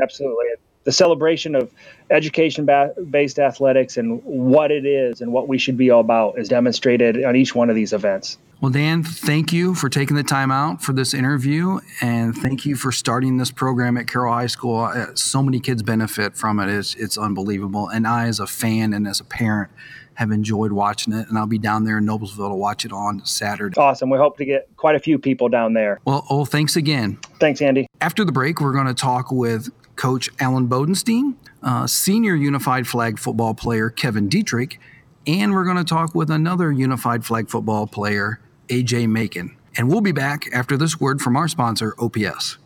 Absolutely. 0.00 0.46
The 0.84 0.92
celebration 0.92 1.54
of 1.54 1.72
education 2.10 2.68
based 3.10 3.38
athletics 3.38 3.96
and 3.96 4.22
what 4.22 4.70
it 4.70 4.84
is 4.84 5.22
and 5.22 5.32
what 5.32 5.48
we 5.48 5.56
should 5.56 5.78
be 5.78 5.88
all 5.88 6.00
about 6.00 6.38
is 6.38 6.48
demonstrated 6.48 7.24
on 7.24 7.36
each 7.36 7.54
one 7.54 7.70
of 7.70 7.74
these 7.74 7.94
events. 7.94 8.36
Well, 8.64 8.72
Dan, 8.72 9.02
thank 9.02 9.52
you 9.52 9.74
for 9.74 9.90
taking 9.90 10.16
the 10.16 10.22
time 10.22 10.50
out 10.50 10.82
for 10.82 10.94
this 10.94 11.12
interview, 11.12 11.80
and 12.00 12.34
thank 12.34 12.64
you 12.64 12.76
for 12.76 12.92
starting 12.92 13.36
this 13.36 13.50
program 13.50 13.98
at 13.98 14.06
Carroll 14.06 14.32
High 14.32 14.46
School. 14.46 14.80
Uh, 14.80 15.14
so 15.14 15.42
many 15.42 15.60
kids 15.60 15.82
benefit 15.82 16.34
from 16.34 16.58
it; 16.58 16.70
it's, 16.70 16.94
it's 16.94 17.18
unbelievable. 17.18 17.90
And 17.90 18.06
I, 18.06 18.26
as 18.26 18.40
a 18.40 18.46
fan 18.46 18.94
and 18.94 19.06
as 19.06 19.20
a 19.20 19.24
parent, 19.24 19.70
have 20.14 20.30
enjoyed 20.30 20.72
watching 20.72 21.12
it, 21.12 21.28
and 21.28 21.36
I'll 21.36 21.44
be 21.44 21.58
down 21.58 21.84
there 21.84 21.98
in 21.98 22.06
Noblesville 22.06 22.48
to 22.48 22.54
watch 22.54 22.86
it 22.86 22.92
on 22.92 23.22
Saturday. 23.26 23.78
Awesome. 23.78 24.08
We 24.08 24.16
hope 24.16 24.38
to 24.38 24.46
get 24.46 24.74
quite 24.78 24.96
a 24.96 24.98
few 24.98 25.18
people 25.18 25.50
down 25.50 25.74
there. 25.74 26.00
Well, 26.06 26.24
oh, 26.30 26.46
thanks 26.46 26.74
again. 26.74 27.18
Thanks, 27.38 27.60
Andy. 27.60 27.86
After 28.00 28.24
the 28.24 28.32
break, 28.32 28.62
we're 28.62 28.72
going 28.72 28.86
to 28.86 28.94
talk 28.94 29.30
with 29.30 29.68
Coach 29.96 30.30
Alan 30.40 30.68
Bodenstein, 30.68 31.34
uh, 31.62 31.86
senior 31.86 32.34
unified 32.34 32.86
flag 32.86 33.18
football 33.18 33.52
player 33.52 33.90
Kevin 33.90 34.30
Dietrich, 34.30 34.80
and 35.26 35.52
we're 35.52 35.64
going 35.64 35.76
to 35.76 35.84
talk 35.84 36.14
with 36.14 36.30
another 36.30 36.72
unified 36.72 37.26
flag 37.26 37.50
football 37.50 37.86
player, 37.86 38.40
AJ 38.68 39.08
Macon. 39.08 39.56
And 39.76 39.88
we'll 39.88 40.00
be 40.00 40.12
back 40.12 40.46
after 40.52 40.76
this 40.76 41.00
word 41.00 41.20
from 41.20 41.36
our 41.36 41.48
sponsor, 41.48 41.94
OPS. 41.98 42.58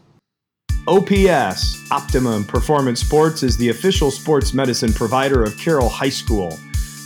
OPS, 0.87 1.90
Optimum 1.90 2.45
Performance 2.45 3.00
Sports, 3.00 3.43
is 3.43 3.57
the 3.57 3.69
official 3.69 4.11
sports 4.11 4.55
medicine 4.55 4.93
provider 4.93 5.43
of 5.43 5.57
Carroll 5.59 5.88
High 5.88 6.09
School. 6.09 6.52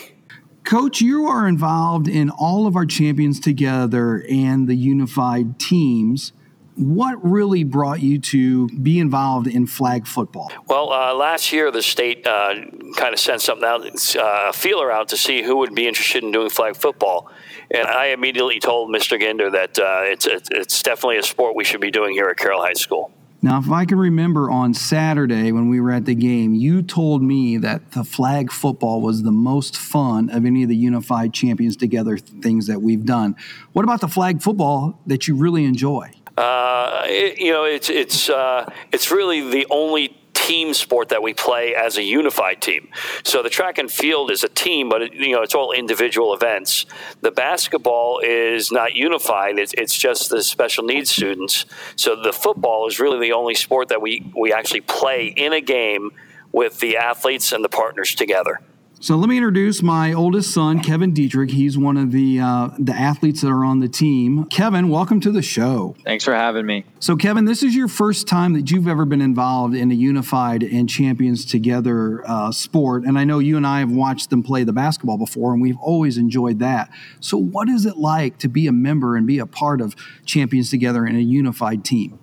Coach, 0.64 1.00
you 1.00 1.28
are 1.28 1.48
involved 1.48 2.08
in 2.08 2.32
all 2.32 2.66
of 2.66 2.76
our 2.76 2.88
champions 2.88 3.40
together 3.40 4.26
and 4.28 4.68
the 4.68 4.74
unified 4.74 5.60
teams 5.60 6.34
what 6.76 7.24
really 7.24 7.64
brought 7.64 8.02
you 8.02 8.20
to 8.20 8.68
be 8.68 9.00
involved 9.00 9.48
in 9.48 9.66
flag 9.68 10.06
football? 10.06 10.52
Well, 10.68 10.92
uh, 10.92 11.14
last 11.14 11.52
year 11.52 11.72
the 11.72 11.82
state 11.82 12.26
uh, 12.28 12.54
kind 12.96 13.14
of 13.14 13.20
sent 13.20 13.42
something 13.42 13.66
out, 13.66 13.86
uh, 14.16 14.50
a 14.50 14.54
feeler 14.54 14.92
out 14.92 15.10
to 15.10 15.18
see 15.18 15.44
who 15.44 15.58
would 15.58 15.74
be 15.74 15.88
interested 15.88 16.24
in 16.24 16.32
doing 16.32 16.50
flag 16.50 16.76
football. 16.76 17.32
And 17.72 17.88
I 17.88 18.08
immediately 18.08 18.60
told 18.60 18.94
Mr. 18.94 19.20
Ginder 19.20 19.52
that 19.52 19.80
uh, 19.80 20.02
it's, 20.04 20.28
it's 20.52 20.84
definitely 20.84 21.18
a 21.18 21.24
sport 21.24 21.56
we 21.56 21.64
should 21.64 21.82
be 21.82 21.92
doing 21.92 22.14
here 22.14 22.28
at 22.28 22.38
Carroll 22.38 22.62
High 22.62 22.74
School. 22.74 23.12
Now, 23.46 23.60
if 23.60 23.70
I 23.70 23.86
can 23.86 24.00
remember 24.00 24.50
on 24.50 24.74
Saturday 24.74 25.52
when 25.52 25.70
we 25.70 25.80
were 25.80 25.92
at 25.92 26.06
the 26.06 26.16
game, 26.16 26.56
you 26.56 26.82
told 26.82 27.22
me 27.22 27.58
that 27.58 27.92
the 27.92 28.04
flag 28.04 28.52
football 28.52 29.02
was 29.02 29.22
the 29.22 29.32
most 29.32 29.78
fun 29.78 30.32
of 30.32 30.46
any 30.46 30.64
of 30.64 30.70
the 30.70 30.76
unified 30.76 31.32
champions 31.32 31.78
together 31.78 32.18
things 32.18 32.66
that 32.66 32.82
we've 32.82 33.06
done. 33.06 33.36
What 33.74 33.84
about 33.84 34.02
the 34.02 34.08
flag 34.08 34.42
football 34.42 35.00
that 35.06 35.28
you 35.28 35.36
really 35.36 35.64
enjoy? 35.64 36.15
Uh, 36.38 37.04
it, 37.06 37.40
you 37.40 37.52
know, 37.52 37.64
it's 37.64 37.90
it's 37.90 38.30
uh, 38.30 38.70
it's 38.92 39.12
really 39.12 39.50
the 39.50 39.66
only 39.70 40.18
team 40.34 40.74
sport 40.74 41.10
that 41.10 41.24
we 41.24 41.34
play 41.34 41.74
as 41.74 41.98
a 41.98 42.04
unified 42.04 42.62
team. 42.62 42.90
So 43.24 43.42
the 43.42 43.50
track 43.50 43.78
and 43.78 43.90
field 43.90 44.30
is 44.30 44.44
a 44.44 44.50
team, 44.50 44.90
but 44.90 45.02
it, 45.02 45.14
you 45.14 45.34
know 45.34 45.42
it's 45.42 45.56
all 45.56 45.72
individual 45.72 46.34
events. 46.34 46.86
The 47.22 47.32
basketball 47.32 48.20
is 48.20 48.72
not 48.72 48.94
unified; 48.94 49.58
it's, 49.58 49.74
it's 49.78 49.98
just 49.98 50.30
the 50.30 50.44
special 50.44 50.84
needs 50.84 51.10
students. 51.10 51.66
So 51.96 52.22
the 52.22 52.34
football 52.34 52.88
is 52.88 53.00
really 53.00 53.20
the 53.20 53.34
only 53.34 53.56
sport 53.56 53.88
that 53.90 54.02
we 54.02 54.30
we 54.38 54.52
actually 54.52 54.82
play 54.82 55.28
in 55.28 55.54
a 55.54 55.62
game 55.62 56.12
with 56.52 56.80
the 56.80 56.98
athletes 56.98 57.52
and 57.52 57.64
the 57.64 57.70
partners 57.70 58.14
together. 58.14 58.60
So 59.06 59.18
let 59.18 59.30
me 59.30 59.38
introduce 59.38 59.84
my 59.84 60.14
oldest 60.14 60.52
son, 60.52 60.80
Kevin 60.80 61.14
Dietrich. 61.14 61.52
He's 61.52 61.78
one 61.78 61.96
of 61.96 62.12
the 62.12 62.40
uh, 62.40 62.70
the 62.80 62.96
athletes 62.96 63.42
that 63.42 63.50
are 63.50 63.64
on 63.64 63.80
the 63.80 63.88
team. 63.88 64.46
Kevin, 64.46 64.90
welcome 64.90 65.20
to 65.20 65.32
the 65.32 65.44
show. 65.44 65.96
Thanks 66.04 66.24
for 66.24 66.34
having 66.34 66.66
me. 66.66 66.86
So, 67.00 67.16
Kevin, 67.16 67.46
this 67.46 67.62
is 67.62 67.76
your 67.76 67.88
first 67.88 68.28
time 68.28 68.54
that 68.54 68.72
you've 68.72 68.88
ever 68.88 69.06
been 69.06 69.22
involved 69.22 69.76
in 69.76 69.92
a 69.92 69.94
unified 69.94 70.64
and 70.64 70.90
champions 70.90 71.46
together 71.46 72.28
uh, 72.28 72.52
sport, 72.52 73.04
and 73.04 73.20
I 73.20 73.26
know 73.26 73.38
you 73.38 73.58
and 73.58 73.68
I 73.68 73.78
have 73.78 73.92
watched 73.92 74.32
them 74.32 74.42
play 74.42 74.64
the 74.64 74.74
basketball 74.74 75.20
before, 75.20 75.54
and 75.54 75.62
we've 75.62 75.78
always 75.78 76.18
enjoyed 76.18 76.58
that. 76.58 76.90
So, 77.20 77.38
what 77.38 77.70
is 77.70 77.86
it 77.86 77.98
like 77.98 78.40
to 78.40 78.48
be 78.48 78.66
a 78.66 78.72
member 78.72 79.16
and 79.16 79.28
be 79.28 79.38
a 79.38 79.46
part 79.46 79.82
of 79.82 79.96
champions 80.26 80.72
together 80.72 81.06
in 81.06 81.16
a 81.16 81.20
unified 81.20 81.86
team? 81.86 82.18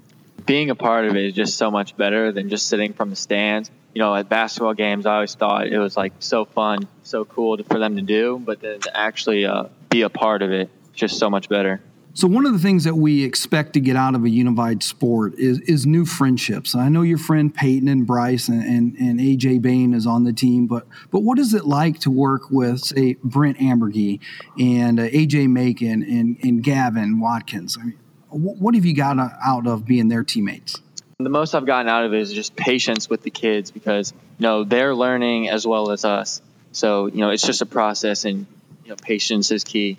Being 0.46 0.68
a 0.68 0.74
part 0.74 1.04
of 1.04 1.14
it 1.14 1.26
is 1.26 1.34
just 1.34 1.56
so 1.56 1.70
much 1.70 1.96
better 1.96 2.32
than 2.32 2.48
just 2.48 2.66
sitting 2.66 2.92
from 2.92 3.10
the 3.10 3.14
stands 3.14 3.70
you 3.94 4.00
know, 4.00 4.14
at 4.14 4.28
basketball 4.28 4.74
games, 4.74 5.06
I 5.06 5.14
always 5.14 5.34
thought 5.34 5.66
it 5.66 5.78
was 5.78 5.96
like 5.96 6.12
so 6.18 6.44
fun, 6.44 6.88
so 7.02 7.24
cool 7.24 7.56
to, 7.56 7.64
for 7.64 7.78
them 7.78 7.96
to 7.96 8.02
do, 8.02 8.40
but 8.42 8.60
then 8.60 8.80
to 8.80 8.96
actually 8.96 9.44
uh, 9.44 9.64
be 9.90 10.02
a 10.02 10.08
part 10.08 10.42
of 10.42 10.50
it, 10.50 10.70
just 10.94 11.18
so 11.18 11.28
much 11.28 11.48
better. 11.48 11.80
So 12.14 12.28
one 12.28 12.44
of 12.44 12.52
the 12.52 12.58
things 12.58 12.84
that 12.84 12.94
we 12.94 13.24
expect 13.24 13.72
to 13.72 13.80
get 13.80 13.96
out 13.96 14.14
of 14.14 14.24
a 14.24 14.28
unified 14.28 14.82
sport 14.82 15.34
is 15.38 15.60
is 15.60 15.86
new 15.86 16.04
friendships. 16.04 16.74
I 16.74 16.90
know 16.90 17.00
your 17.00 17.16
friend 17.16 17.54
Peyton 17.54 17.88
and 17.88 18.06
Bryce 18.06 18.48
and, 18.48 18.62
and, 18.62 18.96
and 18.98 19.18
AJ 19.18 19.62
Bain 19.62 19.94
is 19.94 20.06
on 20.06 20.24
the 20.24 20.32
team, 20.32 20.66
but 20.66 20.86
but 21.10 21.20
what 21.20 21.38
is 21.38 21.54
it 21.54 21.64
like 21.64 22.00
to 22.00 22.10
work 22.10 22.50
with 22.50 22.80
say 22.80 23.16
Brent 23.24 23.58
Ambergy 23.58 24.20
and 24.58 25.00
uh, 25.00 25.04
AJ 25.04 25.48
Macon 25.48 26.02
and, 26.02 26.36
and 26.42 26.62
Gavin 26.62 27.18
Watkins? 27.18 27.78
I 27.80 27.84
mean, 27.84 27.98
what 28.28 28.74
have 28.74 28.84
you 28.84 28.94
got 28.94 29.18
out 29.18 29.66
of 29.66 29.86
being 29.86 30.08
their 30.08 30.22
teammates? 30.22 30.82
The 31.24 31.30
most 31.30 31.54
I've 31.54 31.66
gotten 31.66 31.88
out 31.88 32.04
of 32.04 32.14
it 32.14 32.20
is 32.20 32.32
just 32.32 32.56
patience 32.56 33.08
with 33.08 33.22
the 33.22 33.30
kids 33.30 33.70
because 33.70 34.12
you 34.38 34.42
know 34.42 34.64
they're 34.64 34.94
learning 34.94 35.48
as 35.48 35.66
well 35.66 35.90
as 35.90 36.04
us. 36.04 36.42
So 36.72 37.06
you 37.06 37.18
know 37.18 37.30
it's 37.30 37.42
just 37.42 37.62
a 37.62 37.66
process, 37.66 38.24
and 38.24 38.46
you 38.84 38.90
know 38.90 38.96
patience 38.96 39.50
is 39.50 39.64
key. 39.64 39.98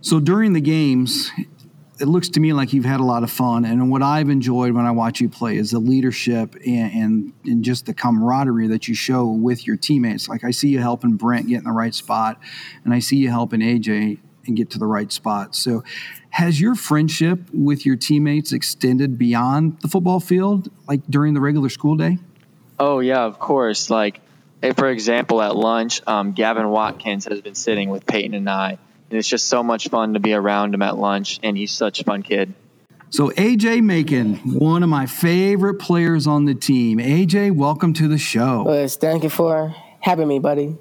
So 0.00 0.20
during 0.20 0.52
the 0.52 0.60
games, 0.60 1.30
it 1.98 2.06
looks 2.06 2.28
to 2.30 2.40
me 2.40 2.52
like 2.52 2.72
you've 2.72 2.84
had 2.84 3.00
a 3.00 3.04
lot 3.04 3.22
of 3.22 3.30
fun. 3.30 3.64
And 3.64 3.90
what 3.90 4.02
I've 4.02 4.28
enjoyed 4.28 4.72
when 4.72 4.84
I 4.84 4.90
watch 4.90 5.20
you 5.20 5.28
play 5.28 5.56
is 5.56 5.70
the 5.70 5.78
leadership 5.78 6.54
and, 6.66 6.92
and, 6.92 7.32
and, 7.44 7.64
just 7.64 7.86
the 7.86 7.94
camaraderie 7.94 8.68
that 8.68 8.86
you 8.86 8.94
show 8.94 9.26
with 9.26 9.66
your 9.66 9.76
teammates. 9.76 10.28
Like 10.28 10.44
I 10.44 10.50
see 10.50 10.68
you 10.68 10.80
helping 10.80 11.16
Brent 11.16 11.48
get 11.48 11.58
in 11.58 11.64
the 11.64 11.72
right 11.72 11.94
spot, 11.94 12.38
and 12.84 12.92
I 12.92 12.98
see 12.98 13.16
you 13.16 13.30
helping 13.30 13.60
AJ 13.60 14.18
and 14.46 14.56
get 14.56 14.70
to 14.70 14.78
the 14.78 14.86
right 14.86 15.10
spot. 15.10 15.54
So, 15.56 15.82
has 16.36 16.60
your 16.60 16.74
friendship 16.74 17.40
with 17.50 17.86
your 17.86 17.96
teammates 17.96 18.52
extended 18.52 19.16
beyond 19.16 19.80
the 19.80 19.88
football 19.88 20.20
field, 20.20 20.70
like 20.86 21.00
during 21.08 21.32
the 21.32 21.40
regular 21.40 21.70
school 21.70 21.96
day? 21.96 22.18
Oh, 22.78 22.98
yeah, 22.98 23.22
of 23.22 23.38
course. 23.38 23.88
Like, 23.88 24.20
for 24.74 24.90
example, 24.90 25.40
at 25.40 25.56
lunch, 25.56 26.02
um, 26.06 26.32
Gavin 26.32 26.68
Watkins 26.68 27.24
has 27.24 27.40
been 27.40 27.54
sitting 27.54 27.88
with 27.88 28.04
Peyton 28.04 28.34
and 28.34 28.50
I, 28.50 28.72
and 28.72 29.18
it's 29.18 29.26
just 29.26 29.48
so 29.48 29.62
much 29.62 29.88
fun 29.88 30.12
to 30.12 30.20
be 30.20 30.34
around 30.34 30.74
him 30.74 30.82
at 30.82 30.98
lunch, 30.98 31.40
and 31.42 31.56
he's 31.56 31.72
such 31.72 32.02
a 32.02 32.04
fun 32.04 32.22
kid. 32.22 32.52
So, 33.08 33.30
AJ 33.30 33.82
Macon, 33.82 34.34
one 34.58 34.82
of 34.82 34.90
my 34.90 35.06
favorite 35.06 35.76
players 35.76 36.26
on 36.26 36.44
the 36.44 36.54
team. 36.54 36.98
AJ, 36.98 37.52
welcome 37.52 37.94
to 37.94 38.08
the 38.08 38.18
show. 38.18 38.62
Well, 38.62 38.86
thank 38.88 39.22
you 39.22 39.30
for 39.30 39.74
having 40.00 40.28
me, 40.28 40.38
buddy. 40.38 40.76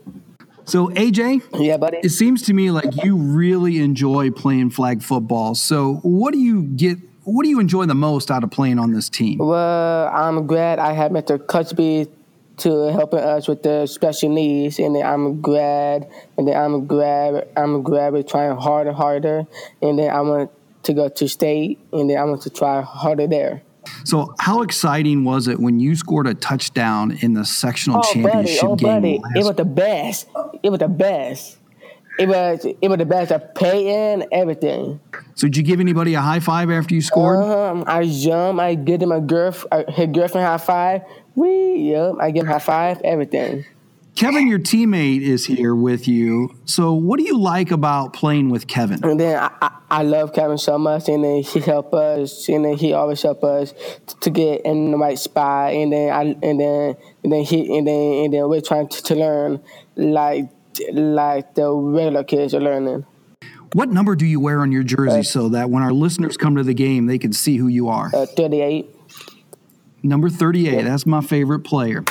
So 0.65 0.89
AJ, 0.89 1.43
yeah, 1.60 1.77
buddy. 1.77 1.98
It 2.03 2.10
seems 2.10 2.41
to 2.43 2.53
me 2.53 2.72
like 2.72 3.03
you 3.03 3.15
really 3.17 3.79
enjoy 3.79 4.31
playing 4.31 4.72
flag 4.72 5.01
football. 5.03 5.55
So 5.55 5.95
what 6.03 6.34
do 6.34 6.39
you 6.39 6.63
get? 6.63 6.98
What 7.24 7.43
do 7.43 7.50
you 7.50 7.60
enjoy 7.60 7.86
the 7.86 7.95
most 7.95 8.29
out 8.29 8.43
of 8.43 8.51
playing 8.51 8.77
on 8.79 8.91
this 8.91 9.10
team? 9.10 9.39
Well, 9.39 10.07
I'm 10.07 10.45
glad 10.48 10.79
I 10.79 10.93
have 10.93 11.12
Mr. 11.12 11.38
Cutsby 11.39 12.10
to 12.57 12.91
helping 12.91 13.19
us 13.19 13.48
with 13.48 13.63
the 13.63 13.86
special 13.86 14.29
needs, 14.29 14.79
and 14.79 14.95
then 14.95 15.05
I'm 15.05 15.41
glad, 15.41 16.07
and 16.38 16.48
then 16.48 16.55
I'm 16.55 16.88
glad, 16.88 17.48
I'm 17.57 17.84
glad 17.84 18.13
we're 18.13 18.24
trying 18.24 18.55
harder, 18.55 18.93
harder, 18.93 19.45
and 19.81 20.00
then 20.00 20.10
I 20.10 20.22
want 20.22 20.51
to 20.84 20.93
go 20.93 21.10
to 21.10 21.27
state, 21.27 21.79
and 21.91 22.10
then 22.10 22.17
I 22.17 22.24
want 22.24 22.43
to 22.43 22.50
try 22.50 22.79
harder 22.81 23.27
there 23.27 23.62
So, 24.05 24.34
how 24.39 24.62
exciting 24.62 25.25
was 25.25 25.48
it 25.48 25.60
when 25.60 25.79
you 25.81 25.95
scored 25.95 26.27
a 26.27 26.34
touchdown 26.36 27.17
in 27.22 27.34
the 27.34 27.43
sectional 27.43 27.98
Oh, 28.00 28.01
buddy, 28.01 28.22
championship 28.24 28.63
oh, 28.63 28.75
game? 28.75 28.88
buddy, 29.01 29.17
last- 29.19 29.36
it 29.38 29.43
was 29.43 29.55
the 29.57 29.65
best. 29.65 30.27
It 30.65 30.72
was 30.72 30.79
the 30.79 30.88
best. 30.88 31.60
It 32.17 32.27
was 32.27 32.65
it 32.65 32.88
was 32.88 32.98
the 32.98 33.05
best. 33.05 33.29
The 33.29 33.38
pay 33.38 34.13
in 34.13 34.25
everything. 34.31 35.00
so, 35.36 35.45
did 35.45 35.57
you 35.57 35.62
give 35.62 35.79
anybody 35.79 36.15
a 36.15 36.22
high 36.22 36.39
five 36.39 36.72
after 36.72 36.95
you 36.95 37.01
scored? 37.01 37.38
Um, 37.38 37.84
I 37.86 38.07
jump. 38.07 38.60
I 38.60 38.74
give 38.74 39.00
him 39.00 39.12
a 39.12 39.22
girl, 39.22 39.51
his 39.89 40.07
girlfriend 40.07 40.48
high 40.48 40.57
five. 40.57 41.01
We, 41.36 41.91
yep. 41.91 42.15
I 42.19 42.31
give 42.31 42.45
him 42.45 42.50
high 42.50 42.57
five. 42.57 43.00
Everything. 43.03 43.63
Kevin, 44.15 44.48
your 44.48 44.60
teammate, 44.60 45.22
is 45.22 45.45
here 45.45 45.75
with 45.75 46.07
you. 46.07 46.55
So, 46.63 46.93
what 46.93 47.19
do 47.19 47.25
you 47.25 47.38
like 47.38 47.72
about 47.72 48.13
playing 48.13 48.50
with 48.50 48.65
Kevin? 48.65 49.03
And 49.03 49.19
then 49.19 49.38
I, 49.38 49.51
I, 49.62 49.72
I 49.91 50.03
love 50.03 50.34
Kevin 50.34 50.57
so 50.57 50.77
much, 50.77 51.10
and 51.10 51.22
then 51.22 51.43
he 51.43 51.60
help 51.60 51.93
us, 51.93 52.48
and 52.48 52.63
then 52.63 52.77
he 52.77 52.93
always 52.93 53.22
help 53.22 53.43
us 53.43 53.74
t- 53.74 54.15
to 54.22 54.29
get 54.29 54.62
in 54.62 54.91
the 54.91 54.98
right 54.98 55.19
spot, 55.19 55.74
and 55.74 55.91
then 55.91 56.13
I, 56.13 56.22
and 56.41 56.60
then 56.60 56.95
and 57.24 57.34
then 57.34 57.43
he 57.43 57.77
and 57.77 57.86
then 57.86 58.24
and 58.25 58.34
then 58.34 58.48
we're 58.48 58.62
trying 58.62 58.88
to, 58.88 59.03
to 59.03 59.15
learn 59.15 59.62
like 59.98 60.50
like 60.93 61.53
the 61.55 61.69
regular 61.69 62.24
kids 62.24 62.53
are 62.53 62.62
learning. 62.62 63.05
What 63.74 63.89
number 63.89 64.15
do 64.15 64.25
you 64.25 64.39
wear 64.39 64.62
on 64.62 64.72
your 64.72 64.84
jersey 64.84 65.24
so 65.24 65.50
that 65.50 65.69
when 65.69 65.84
our 65.84 65.91
listeners 65.91 66.38
come 66.38 66.55
to 66.55 66.63
the 66.63 66.74
game, 66.74 67.07
they 67.07 67.17
can 67.17 67.34
see 67.34 67.57
who 67.57 67.67
you 67.67 67.89
are? 67.89 68.10
Uh, 68.13 68.25
Thirty 68.25 68.62
eight. 68.62 68.89
Number 70.03 70.29
38. 70.29 70.84
That's 70.84 71.07
my 71.07 71.22
favorite 71.22 71.62
player. 71.62 72.03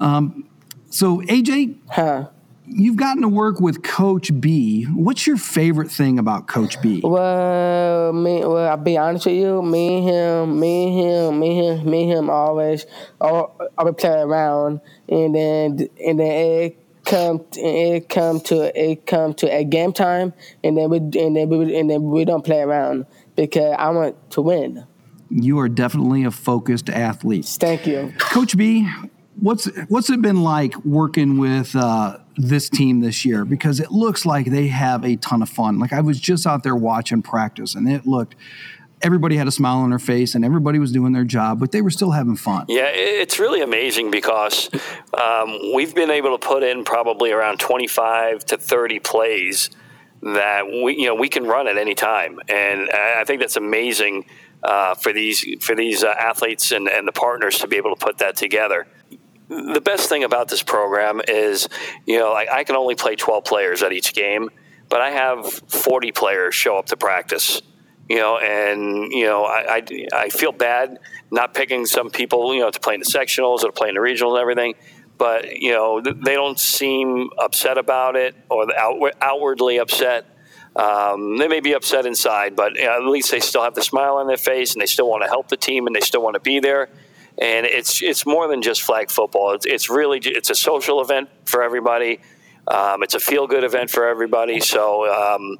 Um, 0.00 0.48
so, 0.90 1.22
AJ, 1.22 1.76
Huh. 1.88 2.26
you've 2.66 2.96
gotten 2.96 3.22
to 3.22 3.28
work 3.28 3.60
with 3.60 3.82
Coach 3.82 4.30
B. 4.40 4.84
What's 4.84 5.26
your 5.26 5.36
favorite 5.36 5.90
thing 5.90 6.18
about 6.18 6.46
Coach 6.46 6.80
B? 6.82 7.00
Well, 7.02 8.12
me. 8.12 8.40
Well, 8.40 8.68
I'll 8.68 8.76
be 8.76 8.96
honest 8.98 9.26
with 9.26 9.36
you. 9.36 9.62
Me 9.62 9.98
and 9.98 10.08
him, 10.08 10.60
me 10.60 10.84
and 10.86 11.00
him, 11.00 11.40
me 11.40 11.58
and 11.70 11.80
him, 11.80 11.90
me 11.90 12.02
and 12.02 12.12
him 12.12 12.30
always, 12.30 12.86
al- 13.20 13.54
always 13.78 13.94
play 13.96 14.20
around, 14.20 14.80
and 15.08 15.34
then 15.34 15.88
and 16.04 16.20
then 16.20 16.32
it 16.32 16.76
come 17.04 17.44
it 17.54 18.08
come 18.08 18.40
to 18.40 18.70
it 18.78 19.06
come 19.06 19.34
to 19.34 19.46
a 19.52 19.64
game 19.64 19.92
time, 19.92 20.32
and 20.62 20.76
then 20.76 20.90
we 20.90 20.98
and 20.98 21.36
then 21.36 21.48
we 21.48 21.76
and 21.76 21.90
then 21.90 22.02
we 22.10 22.24
don't 22.24 22.44
play 22.44 22.60
around 22.60 23.06
because 23.36 23.74
I 23.78 23.90
want 23.90 24.16
to 24.32 24.42
win. 24.42 24.84
You 25.30 25.60
are 25.60 25.68
definitely 25.68 26.24
a 26.24 26.30
focused 26.32 26.90
athlete. 26.90 27.44
Thank 27.46 27.86
you. 27.86 28.12
Coach 28.18 28.56
B, 28.56 28.88
what's 29.40 29.66
what's 29.88 30.10
it 30.10 30.22
been 30.22 30.42
like 30.42 30.76
working 30.84 31.38
with 31.38 31.74
uh, 31.74 32.18
this 32.36 32.68
team 32.68 33.00
this 33.00 33.24
year? 33.24 33.44
Because 33.44 33.80
it 33.80 33.90
looks 33.90 34.24
like 34.26 34.46
they 34.46 34.68
have 34.68 35.04
a 35.04 35.16
ton 35.16 35.42
of 35.42 35.48
fun. 35.48 35.78
Like 35.78 35.92
I 35.92 36.00
was 36.00 36.20
just 36.20 36.46
out 36.46 36.62
there 36.62 36.76
watching 36.76 37.22
practice, 37.22 37.74
and 37.74 37.90
it 37.90 38.06
looked 38.06 38.36
everybody 39.02 39.36
had 39.36 39.48
a 39.48 39.50
smile 39.50 39.78
on 39.78 39.90
their 39.90 39.98
face, 39.98 40.34
and 40.34 40.44
everybody 40.44 40.78
was 40.78 40.92
doing 40.92 41.12
their 41.12 41.24
job, 41.24 41.58
but 41.58 41.72
they 41.72 41.82
were 41.82 41.90
still 41.90 42.10
having 42.10 42.36
fun. 42.36 42.66
Yeah, 42.68 42.88
it's 42.88 43.38
really 43.38 43.62
amazing 43.62 44.10
because 44.10 44.68
um, 45.14 45.58
we've 45.74 45.94
been 45.94 46.10
able 46.10 46.36
to 46.36 46.46
put 46.46 46.62
in 46.62 46.84
probably 46.84 47.32
around 47.32 47.60
25 47.60 48.44
to 48.46 48.58
30 48.58 48.98
plays 49.00 49.70
that 50.22 50.66
we 50.66 50.96
you 50.96 51.06
know 51.06 51.14
we 51.14 51.28
can 51.28 51.44
run 51.44 51.66
at 51.66 51.78
any 51.78 51.94
time, 51.94 52.38
and 52.48 52.90
I 52.90 53.24
think 53.24 53.40
that's 53.40 53.56
amazing 53.56 54.26
uh, 54.62 54.94
for 54.94 55.12
these 55.12 55.44
for 55.60 55.74
these 55.74 56.04
uh, 56.04 56.14
athletes 56.18 56.72
and, 56.72 56.88
and 56.88 57.08
the 57.08 57.12
partners 57.12 57.58
to 57.60 57.66
be 57.66 57.76
able 57.76 57.94
to 57.94 58.04
put 58.04 58.18
that 58.18 58.36
together. 58.36 58.86
The 59.50 59.82
best 59.84 60.08
thing 60.08 60.24
about 60.24 60.48
this 60.48 60.62
program 60.62 61.20
is, 61.28 61.68
you 62.06 62.18
know, 62.18 62.32
like 62.32 62.48
I 62.50 62.64
can 62.64 62.76
only 62.76 62.94
play 62.94 63.16
12 63.16 63.44
players 63.44 63.82
at 63.82 63.92
each 63.92 64.14
game, 64.14 64.48
but 64.88 65.00
I 65.00 65.10
have 65.10 65.44
40 65.46 66.12
players 66.12 66.54
show 66.54 66.78
up 66.78 66.86
to 66.86 66.96
practice 66.96 67.60
you 68.10 68.16
know, 68.16 68.38
and 68.38 69.12
you 69.12 69.24
know, 69.24 69.44
I, 69.44 69.76
I, 69.76 70.06
I 70.12 70.28
feel 70.30 70.50
bad 70.50 70.98
not 71.30 71.54
picking 71.54 71.86
some 71.86 72.10
people, 72.10 72.52
you 72.52 72.60
know, 72.60 72.68
to 72.68 72.80
play 72.80 72.94
in 72.94 73.00
the 73.00 73.06
sectionals 73.06 73.62
or 73.62 73.66
to 73.66 73.72
play 73.72 73.88
in 73.88 73.94
the 73.94 74.00
regionals 74.00 74.32
and 74.32 74.40
everything. 74.40 74.74
But 75.16 75.60
you 75.60 75.70
know, 75.70 76.00
they 76.00 76.34
don't 76.34 76.58
seem 76.58 77.30
upset 77.38 77.78
about 77.78 78.16
it 78.16 78.34
or 78.50 78.66
outwardly 79.22 79.78
upset. 79.78 80.26
Um, 80.74 81.36
they 81.36 81.46
may 81.46 81.60
be 81.60 81.72
upset 81.72 82.04
inside, 82.04 82.56
but 82.56 82.74
you 82.74 82.84
know, 82.84 82.96
at 82.96 83.06
least 83.06 83.30
they 83.30 83.38
still 83.38 83.62
have 83.62 83.76
the 83.76 83.82
smile 83.82 84.16
on 84.16 84.26
their 84.26 84.36
face 84.36 84.72
and 84.72 84.82
they 84.82 84.86
still 84.86 85.08
want 85.08 85.22
to 85.22 85.28
help 85.28 85.46
the 85.46 85.56
team 85.56 85.86
and 85.86 85.94
they 85.94 86.00
still 86.00 86.22
want 86.22 86.34
to 86.34 86.40
be 86.40 86.58
there. 86.58 86.88
And 87.40 87.64
it's 87.66 88.02
it's 88.02 88.26
more 88.26 88.48
than 88.48 88.62
just 88.62 88.82
flag 88.82 89.10
football. 89.10 89.52
It's, 89.54 89.66
it's 89.66 89.88
really 89.88 90.18
it's 90.22 90.50
a 90.50 90.54
social 90.54 91.00
event 91.00 91.30
for 91.46 91.62
everybody. 91.62 92.20
Um, 92.68 93.02
it's 93.02 93.14
a 93.14 93.20
feel 93.20 93.46
good 93.46 93.64
event 93.64 93.90
for 93.90 94.06
everybody. 94.06 94.60
So. 94.60 95.10
Um, 95.12 95.58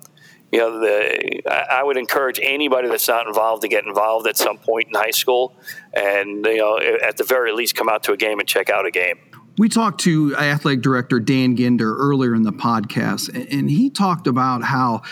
you 0.52 0.58
know, 0.58 0.80
the, 0.80 1.42
I 1.48 1.78
I 1.78 1.82
would 1.84 1.96
encourage 1.96 2.40
anybody 2.42 2.88
that's 2.88 3.06
not 3.06 3.28
involved 3.28 3.62
to 3.62 3.68
get 3.68 3.84
involved 3.86 4.26
at 4.26 4.36
some 4.36 4.58
point 4.58 4.88
in 4.88 4.94
high 4.94 5.12
school, 5.12 5.54
and 5.94 6.44
you 6.44 6.58
know, 6.58 6.78
at 6.78 7.16
the 7.16 7.24
very 7.24 7.52
least, 7.52 7.76
come 7.76 7.88
out 7.88 8.02
to 8.04 8.12
a 8.12 8.16
game 8.16 8.40
and 8.40 8.48
check 8.48 8.68
out 8.68 8.84
a 8.84 8.90
game. 8.90 9.18
We 9.58 9.68
talked 9.68 10.00
to 10.00 10.34
athletic 10.36 10.82
director 10.82 11.20
Dan 11.20 11.56
Ginder 11.56 11.94
earlier 11.96 12.34
in 12.34 12.42
the 12.42 12.52
podcast, 12.52 13.28
and 13.52 13.70
he 13.70 13.90
talked 13.90 14.26
about 14.26 14.64
how 14.64 15.02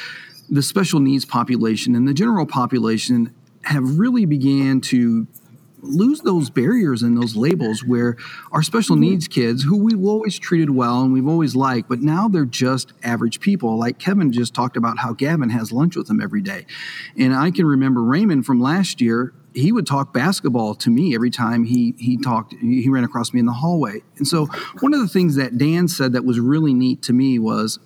the 0.48 0.62
special 0.62 1.00
needs 1.00 1.24
population 1.24 1.94
and 1.94 2.08
the 2.08 2.14
general 2.14 2.46
population 2.46 3.34
have 3.62 3.98
really 3.98 4.24
began 4.24 4.80
to 4.80 5.26
lose 5.80 6.20
those 6.22 6.50
barriers 6.50 7.02
and 7.02 7.16
those 7.16 7.36
labels 7.36 7.84
where 7.84 8.16
our 8.52 8.62
special 8.62 8.96
mm-hmm. 8.96 9.02
needs 9.02 9.28
kids 9.28 9.62
who 9.62 9.76
we've 9.76 10.04
always 10.04 10.38
treated 10.38 10.70
well 10.70 11.02
and 11.02 11.12
we've 11.12 11.28
always 11.28 11.54
liked 11.54 11.88
but 11.88 12.00
now 12.00 12.28
they're 12.28 12.44
just 12.44 12.92
average 13.02 13.40
people. 13.40 13.78
Like 13.78 13.98
kevin 13.98 14.32
just 14.32 14.54
talked 14.54 14.76
about 14.76 14.98
how 14.98 15.12
gavin 15.12 15.50
has 15.50 15.72
lunch 15.72 15.96
with 15.96 16.08
him 16.08 16.20
every 16.20 16.42
day. 16.42 16.66
And 17.16 17.34
i 17.34 17.50
can 17.50 17.66
remember 17.66 18.02
raymond 18.02 18.46
from 18.46 18.60
last 18.60 19.00
year 19.00 19.34
he 19.54 19.72
would 19.72 19.86
talk 19.86 20.12
basketball 20.12 20.74
to 20.76 20.90
me 20.90 21.14
every 21.14 21.30
time 21.30 21.64
he 21.64 21.94
he 21.98 22.16
talked 22.16 22.54
he 22.60 22.88
ran 22.88 23.04
across 23.04 23.32
me 23.32 23.40
in 23.40 23.46
the 23.46 23.52
hallway. 23.52 24.02
And 24.16 24.26
so 24.26 24.46
one 24.80 24.94
of 24.94 25.00
the 25.00 25.08
things 25.08 25.36
that 25.36 25.58
dan 25.58 25.88
said 25.88 26.12
that 26.12 26.24
was 26.24 26.38
really 26.38 26.74
neat 26.74 27.02
to 27.02 27.12
me 27.12 27.38
was 27.38 27.78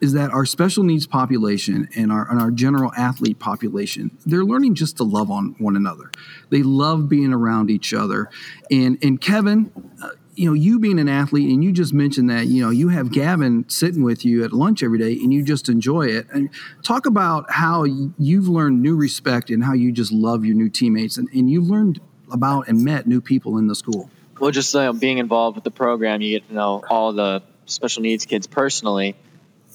is 0.00 0.12
that 0.14 0.30
our 0.30 0.46
special 0.46 0.82
needs 0.82 1.06
population 1.06 1.88
and 1.96 2.10
our, 2.10 2.28
and 2.30 2.40
our 2.40 2.50
general 2.50 2.92
athlete 2.96 3.38
population 3.38 4.10
they're 4.26 4.44
learning 4.44 4.74
just 4.74 4.96
to 4.96 5.04
love 5.04 5.30
on 5.30 5.54
one 5.58 5.76
another. 5.76 6.10
They 6.50 6.62
love 6.62 7.08
being 7.08 7.32
around 7.32 7.70
each 7.70 7.92
other. 7.94 8.30
And 8.70 8.98
and 9.02 9.20
kevin 9.20 9.70
uh, 10.02 10.10
you 10.34 10.46
know 10.46 10.54
you 10.54 10.78
being 10.78 10.98
an 10.98 11.08
athlete 11.08 11.50
and 11.50 11.62
you 11.62 11.72
just 11.72 11.92
mentioned 11.92 12.30
that 12.30 12.46
you 12.46 12.62
know 12.62 12.70
you 12.70 12.88
have 12.88 13.12
gavin 13.12 13.68
sitting 13.68 14.02
with 14.02 14.24
you 14.24 14.44
at 14.44 14.52
lunch 14.52 14.82
every 14.82 14.98
day 14.98 15.12
and 15.12 15.32
you 15.32 15.42
just 15.42 15.68
enjoy 15.68 16.06
it. 16.06 16.26
And 16.32 16.50
talk 16.82 17.06
about 17.06 17.50
how 17.50 17.84
you've 17.84 18.48
learned 18.48 18.82
new 18.82 18.96
respect 18.96 19.50
and 19.50 19.62
how 19.62 19.72
you 19.72 19.92
just 19.92 20.12
love 20.12 20.44
your 20.44 20.56
new 20.56 20.68
teammates 20.68 21.16
and, 21.16 21.28
and 21.32 21.50
you've 21.50 21.68
learned 21.68 22.00
about 22.32 22.68
and 22.68 22.84
met 22.84 23.06
new 23.06 23.20
people 23.20 23.58
in 23.58 23.66
the 23.66 23.74
school. 23.74 24.10
Well, 24.38 24.50
just 24.50 24.74
uh, 24.74 24.92
being 24.92 25.18
involved 25.18 25.56
with 25.56 25.64
the 25.64 25.70
program, 25.70 26.22
you 26.22 26.38
get 26.38 26.48
to 26.48 26.54
know 26.54 26.82
all 26.88 27.12
the 27.12 27.42
special 27.66 28.02
needs 28.02 28.24
kids 28.24 28.46
personally. 28.46 29.16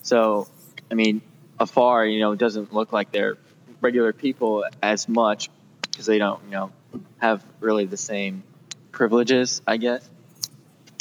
So, 0.05 0.47
I 0.91 0.93
mean, 0.93 1.21
afar, 1.59 2.05
you 2.05 2.19
know, 2.19 2.31
it 2.31 2.39
doesn't 2.39 2.71
look 2.71 2.93
like 2.93 3.11
they're 3.11 3.37
regular 3.81 4.13
people 4.13 4.63
as 4.81 5.09
much 5.09 5.49
because 5.81 6.05
they 6.05 6.19
don't, 6.19 6.39
you 6.45 6.51
know, 6.51 6.71
have 7.17 7.43
really 7.59 7.85
the 7.85 7.97
same 7.97 8.43
privileges, 8.91 9.63
I 9.65 9.77
guess, 9.77 10.07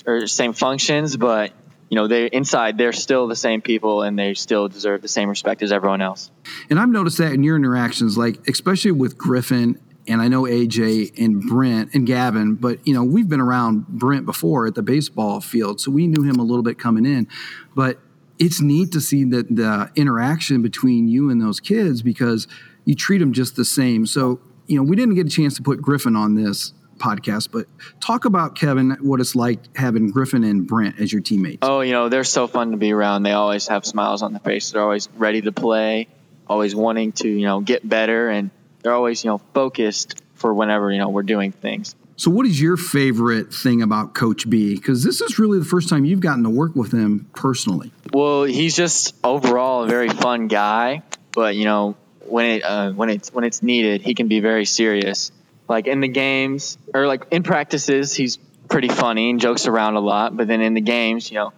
or 0.07 0.27
same 0.27 0.55
functions. 0.55 1.19
But 1.19 1.53
you 1.91 1.97
know, 1.97 2.09
they 2.09 2.27
inside 2.29 2.79
they're 2.79 2.95
still 2.95 3.29
the 3.29 3.37
same 3.37 3.61
people 3.61 4.01
and 4.01 4.19
they 4.19 4.33
still 4.33 4.69
deserve 4.69 5.03
the 5.03 5.09
same 5.09 5.29
respect 5.29 5.63
as 5.63 5.71
everyone 5.71 6.01
else. 6.01 6.31
And 6.71 6.81
I've 6.81 6.89
noticed 6.89 7.19
that 7.19 7.35
in 7.35 7.45
your 7.45 7.57
interactions, 7.57 8.17
like 8.17 8.49
especially 8.49 8.93
with 8.93 9.19
Griffin 9.19 9.79
and 10.09 10.23
I 10.23 10.29
know 10.29 10.45
AJ 10.45 11.19
and 11.23 11.43
Brent 11.43 11.95
and 11.95 12.07
Gavin, 12.07 12.55
but 12.55 12.87
you 12.87 12.95
know, 12.95 13.05
we've 13.05 13.29
been 13.29 13.41
around 13.41 13.87
Brent 13.87 14.25
before 14.25 14.67
at 14.67 14.75
the 14.75 14.83
baseball 14.83 15.43
field, 15.43 15.79
so 15.81 15.91
we 15.91 16.07
knew 16.07 16.23
him 16.23 16.37
a 16.37 16.43
little 16.43 16.63
bit 16.63 16.79
coming 16.79 17.05
in. 17.05 17.29
But 17.75 17.99
it's 18.39 18.61
neat 18.61 18.93
to 18.93 19.01
see 19.01 19.25
that 19.25 19.55
the 19.55 19.91
interaction 19.97 20.63
between 20.63 21.09
you 21.09 21.31
and 21.31 21.41
those 21.41 21.61
kids 21.61 22.03
because 22.03 22.47
you 22.85 22.95
treat 22.95 23.19
them 23.19 23.33
just 23.33 23.57
the 23.57 23.65
same. 23.65 24.07
So, 24.07 24.41
you 24.67 24.77
know, 24.77 24.83
we 24.83 24.97
didn't 24.97 25.15
get 25.15 25.27
a 25.27 25.31
chance 25.31 25.57
to 25.57 25.63
put 25.63 25.81
Griffin 25.81 26.17
on 26.17 26.35
this 26.35 26.73
podcast, 26.99 27.51
but 27.51 27.67
talk 28.01 28.25
about 28.25 28.55
Kevin, 28.55 28.97
what 29.01 29.21
it's 29.21 29.35
like 29.35 29.59
having 29.77 30.11
Griffin 30.11 30.45
and 30.45 30.67
Brent 30.67 31.01
as 31.01 31.13
your 31.13 31.23
teammates. 31.23 31.59
Oh, 31.63 31.81
you 31.81 31.93
know, 31.93 32.09
they're 32.09 32.25
so 32.25 32.47
fun 32.47 32.71
to 32.71 32.77
be 32.77 32.93
around. 32.93 33.23
They 33.23 33.33
always 33.33 33.69
have 33.69 33.85
smiles 33.85 34.23
on 34.23 34.33
their 34.33 34.41
face. 34.41 34.71
They're 34.71 34.83
always 34.83 35.09
ready 35.17 35.43
to 35.43 35.53
play, 35.53 36.09
always 36.47 36.75
wanting 36.75 37.13
to, 37.13 37.29
you 37.29 37.47
know, 37.47 37.61
get 37.61 37.87
better 37.89 38.29
and 38.29 38.51
they're 38.83 38.95
always, 38.95 39.25
you 39.25 39.31
know, 39.31 39.39
focused 39.55 40.23
for 40.35 40.53
whenever, 40.53 40.91
you 40.93 40.99
know, 40.99 41.09
we're 41.09 41.23
doing 41.23 41.53
things. 41.53 41.95
So, 42.17 42.31
what 42.31 42.47
is 42.47 42.61
your 42.61 42.77
favorite 42.77 43.53
thing 43.53 43.83
about 43.83 44.15
Coach 44.15 44.49
B? 44.49 44.75
Because 44.75 45.03
this 45.03 45.21
is 45.21 45.39
really 45.39 45.59
the 45.59 45.65
first 45.65 45.89
time 45.89 46.05
you've 46.05 46.21
gotten 46.21 46.45
to 46.45 46.51
work 46.51 46.77
with 46.77 46.93
him 46.93 47.29
personally. 47.35 47.93
Well, 48.13 48.45
he's 48.45 48.77
just 48.77 49.15
overall 49.25 49.85
a 49.85 49.89
very 49.89 50.09
fun 50.09 50.47
guy, 50.47 51.03
but 51.33 51.57
you 51.57 51.65
know, 51.65 51.97
when 52.27 52.47
it 52.47 52.63
uh, 52.63 52.93
when 52.93 53.11
it's 53.11 53.33
when 53.33 53.45
it's 53.45 53.63
needed, 53.63 54.03
he 54.03 54.15
can 54.15 54.29
be 54.29 54.41
very 54.41 54.65
serious. 54.65 55.33
Like 55.69 55.87
in 55.87 56.01
the 56.01 56.09
games 56.09 56.79
or 56.93 57.07
like 57.07 57.25
in 57.31 57.43
practices, 57.43 58.15
he's 58.15 58.37
pretty 58.69 58.89
funny 58.89 59.31
and 59.31 59.41
jokes 59.41 59.67
around 59.67 59.97
a 59.97 60.01
lot. 60.01 60.37
But 60.37 60.47
then 60.47 60.61
in 60.61 60.75
the 60.75 60.81
games, 60.81 61.31
you 61.31 61.37
know, 61.37 61.53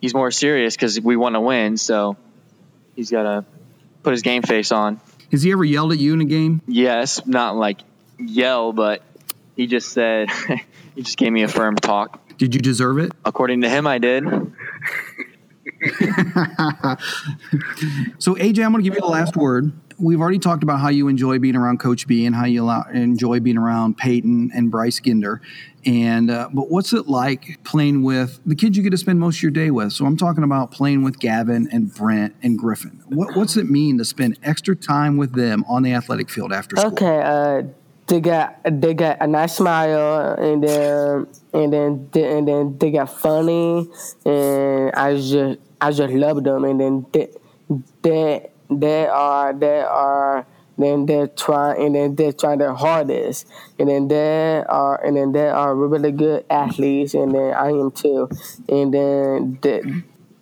he's 0.00 0.14
more 0.14 0.30
serious 0.30 0.74
because 0.74 1.00
we 1.00 1.16
want 1.16 1.34
to 1.34 1.40
win. 1.40 1.76
So 1.76 2.16
he's 2.96 3.10
got 3.10 3.22
to 3.22 3.44
put 4.02 4.12
his 4.12 4.22
game 4.22 4.42
face 4.42 4.72
on. 4.72 5.00
Has 5.30 5.42
he 5.42 5.52
ever 5.52 5.64
yelled 5.64 5.92
at 5.92 5.98
you 5.98 6.14
in 6.14 6.20
a 6.20 6.26
game? 6.26 6.62
Yes, 6.66 7.24
not 7.26 7.56
like 7.56 7.80
yell, 8.18 8.72
but 8.72 9.02
he 9.56 9.66
just 9.66 9.90
said 9.92 10.30
he 10.94 11.02
just 11.02 11.16
gave 11.16 11.32
me 11.32 11.42
a 11.42 11.48
firm 11.48 11.76
talk. 11.76 12.20
Did 12.38 12.54
you 12.54 12.60
deserve 12.60 12.98
it? 12.98 13.12
According 13.24 13.60
to 13.62 13.68
him, 13.68 13.86
I 13.86 13.98
did. 13.98 14.24
So, 18.18 18.34
AJ, 18.36 18.64
I'm 18.64 18.72
going 18.72 18.82
to 18.82 18.88
give 18.88 18.94
you 18.94 19.00
the 19.00 19.06
last 19.06 19.36
word. 19.36 19.72
We've 19.98 20.20
already 20.20 20.38
talked 20.38 20.62
about 20.62 20.80
how 20.80 20.88
you 20.88 21.08
enjoy 21.08 21.38
being 21.38 21.56
around 21.56 21.78
Coach 21.78 22.06
B 22.06 22.26
and 22.26 22.34
how 22.34 22.46
you 22.46 22.64
allow, 22.64 22.84
enjoy 22.92 23.40
being 23.40 23.58
around 23.58 23.96
Peyton 23.96 24.50
and 24.54 24.70
Bryce 24.70 24.98
Ginder. 24.98 25.40
And 25.84 26.30
uh, 26.30 26.48
but 26.52 26.70
what's 26.70 26.92
it 26.92 27.06
like 27.06 27.62
playing 27.64 28.02
with 28.02 28.40
the 28.46 28.54
kids 28.54 28.76
you 28.76 28.82
get 28.82 28.90
to 28.90 28.96
spend 28.96 29.20
most 29.20 29.36
of 29.36 29.42
your 29.42 29.52
day 29.52 29.70
with? 29.70 29.92
So 29.92 30.06
I'm 30.06 30.16
talking 30.16 30.42
about 30.42 30.70
playing 30.70 31.04
with 31.04 31.18
Gavin 31.18 31.68
and 31.70 31.92
Brent 31.94 32.34
and 32.42 32.58
Griffin. 32.58 33.02
What, 33.06 33.36
what's 33.36 33.56
it 33.56 33.70
mean 33.70 33.98
to 33.98 34.04
spend 34.04 34.38
extra 34.42 34.74
time 34.74 35.16
with 35.16 35.34
them 35.34 35.64
on 35.68 35.82
the 35.82 35.92
athletic 35.92 36.30
field 36.30 36.52
after 36.52 36.76
school? 36.76 36.92
Okay, 36.92 37.20
uh, 37.20 37.62
they 38.06 38.20
got 38.20 38.60
they 38.64 38.94
got 38.94 39.18
a 39.20 39.26
nice 39.26 39.56
smile, 39.56 40.34
and 40.34 40.62
then 40.62 41.26
and 41.52 41.72
then 41.72 42.10
and 42.14 42.48
then 42.48 42.78
they 42.78 42.90
got 42.90 43.10
funny, 43.10 43.88
and 44.24 44.92
I 44.94 45.16
just 45.16 45.60
I 45.80 45.90
just 45.90 46.12
love 46.12 46.42
them, 46.44 46.64
and 46.64 46.80
then 46.80 47.06
they 47.12 47.28
they 48.02 48.50
they 48.70 49.06
are 49.06 49.52
they 49.52 49.80
are 49.80 50.46
then 50.76 51.06
they're 51.06 51.28
trying 51.28 51.86
and 51.86 51.94
then 51.94 52.14
they're 52.16 52.32
trying 52.32 52.58
their 52.58 52.74
hardest 52.74 53.46
and 53.78 53.88
then 53.88 54.08
they 54.08 54.64
are 54.68 55.02
and 55.04 55.16
then 55.16 55.32
they 55.32 55.48
are 55.48 55.74
really 55.74 56.10
good 56.10 56.44
athletes 56.50 57.14
and 57.14 57.34
then 57.34 57.54
I 57.54 57.68
am 57.68 57.90
too 57.92 58.28
and 58.68 58.92
then 58.92 59.58
they, 59.62 59.82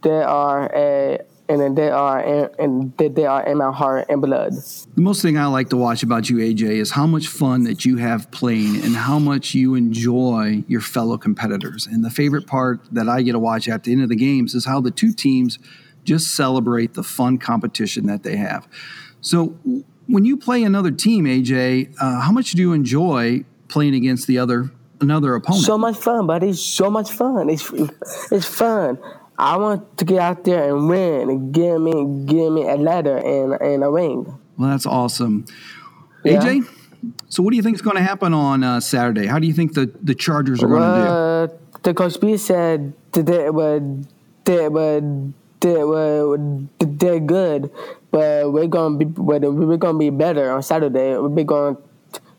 they 0.03 0.23
are 0.23 0.71
a 0.75 1.21
and 1.53 1.61
then 1.61 1.75
they 1.75 1.91
are 1.91 2.21
in, 2.21 2.49
and 2.59 2.97
they, 2.97 3.09
they 3.09 3.27
are 3.27 3.45
in 3.45 3.59
my 3.59 3.71
heart 3.71 4.07
and 4.09 4.23
blood. 4.23 4.55
The 4.55 5.03
most 5.03 5.21
thing 5.21 5.37
I 5.37 5.47
like 5.47 5.69
to 5.69 5.77
watch 5.77 6.03
about 6.03 6.31
you, 6.31 6.39
AJ, 6.39 6.63
is 6.63 6.93
how 6.93 7.07
much 7.07 7.29
fun 7.29 7.65
that 7.65 7.85
you 7.85 7.99
have 7.99 8.31
playing 8.31 8.77
and 8.83 8.97
how 8.97 9.19
much 9.19 9.55
you 9.55 9.75
enjoy 9.75 10.65
your 10.67 10.81
fellow 10.81 11.19
competitors. 11.19 11.87
And 11.87 12.03
the 12.03 12.11
favorite 12.11 12.47
part 12.47 12.81
that 12.91 13.07
I 13.07 13.21
get 13.21 13.33
to 13.33 13.39
watch 13.39 13.69
at 13.69 13.85
the 13.85 13.93
end 13.93 14.03
of 14.03 14.09
the 14.09 14.17
games 14.17 14.55
is 14.55 14.65
how 14.65 14.81
the 14.81 14.91
two 14.91 15.13
teams 15.13 15.59
just 16.05 16.35
celebrate 16.35 16.95
the 16.95 17.03
fun 17.03 17.37
competition 17.37 18.07
that 18.07 18.23
they 18.23 18.37
have. 18.37 18.67
So, 19.21 19.49
when 20.07 20.25
you 20.25 20.37
play 20.37 20.65
another 20.65 20.91
team, 20.91 21.27
AJ, 21.27 21.95
uh, 22.01 22.21
how 22.21 22.33
much 22.33 22.53
do 22.53 22.63
you 22.63 22.73
enjoy 22.73 23.45
playing 23.69 23.95
against 23.95 24.27
the 24.27 24.39
other 24.39 24.71
another 25.01 25.35
opponent? 25.35 25.65
So 25.65 25.77
much 25.77 25.97
fun, 25.97 26.27
buddy. 26.27 26.55
So 26.55 26.91
much 26.91 27.11
fun. 27.13 27.51
It's 27.51 27.71
it's 28.33 28.47
fun. 28.47 28.99
I 29.43 29.57
want 29.57 29.99
to 29.99 30.05
get 30.05 30.21
out 30.21 30.45
there 30.45 30.69
and 30.69 30.89
win 30.89 31.29
and 31.29 31.53
give 31.53 31.81
me 31.81 31.93
give 32.27 32.53
me 32.53 32.63
a 32.69 32.77
letter 32.77 33.17
and, 33.17 33.61
and 33.61 33.83
a 33.83 33.91
ring. 33.91 34.39
Well, 34.57 34.71
that's 34.71 34.87
awesome. 34.87 35.47
Yeah. 36.25 36.41
AJ, 36.41 36.69
so 37.29 37.43
what 37.43 37.51
do 37.51 37.57
you 37.57 37.63
think 37.63 37.75
is 37.75 37.83
going 37.83 37.97
to 37.97 38.05
happen 38.05 38.33
on 38.35 38.63
uh, 38.63 38.79
Saturday? 38.79 39.27
How 39.27 39.41
do 39.41 39.49
you 39.49 39.53
think 39.53 39.75
the, 39.75 39.91
the 40.01 40.15
Chargers 40.15 40.63
are 40.63 40.69
going 40.69 40.83
to 40.83 40.87
do? 40.87 41.03
Uh, 41.03 41.79
the 41.83 41.93
coach 41.93 42.21
B 42.21 42.37
said 42.37 42.93
they 43.13 43.51
were 43.51 43.83
they 44.45 44.69
were 44.69 45.03
they 45.59 45.83
were 45.83 46.39
they're 46.79 47.19
good, 47.19 47.73
but 48.13 48.53
we're 48.53 48.69
gonna 48.69 48.97
be 48.97 49.07
but 49.07 49.43
we're 49.43 49.77
gonna 49.77 49.99
be 49.99 50.11
better 50.11 50.53
on 50.53 50.63
Saturday. 50.63 51.19
We're 51.19 51.43
going 51.43 51.77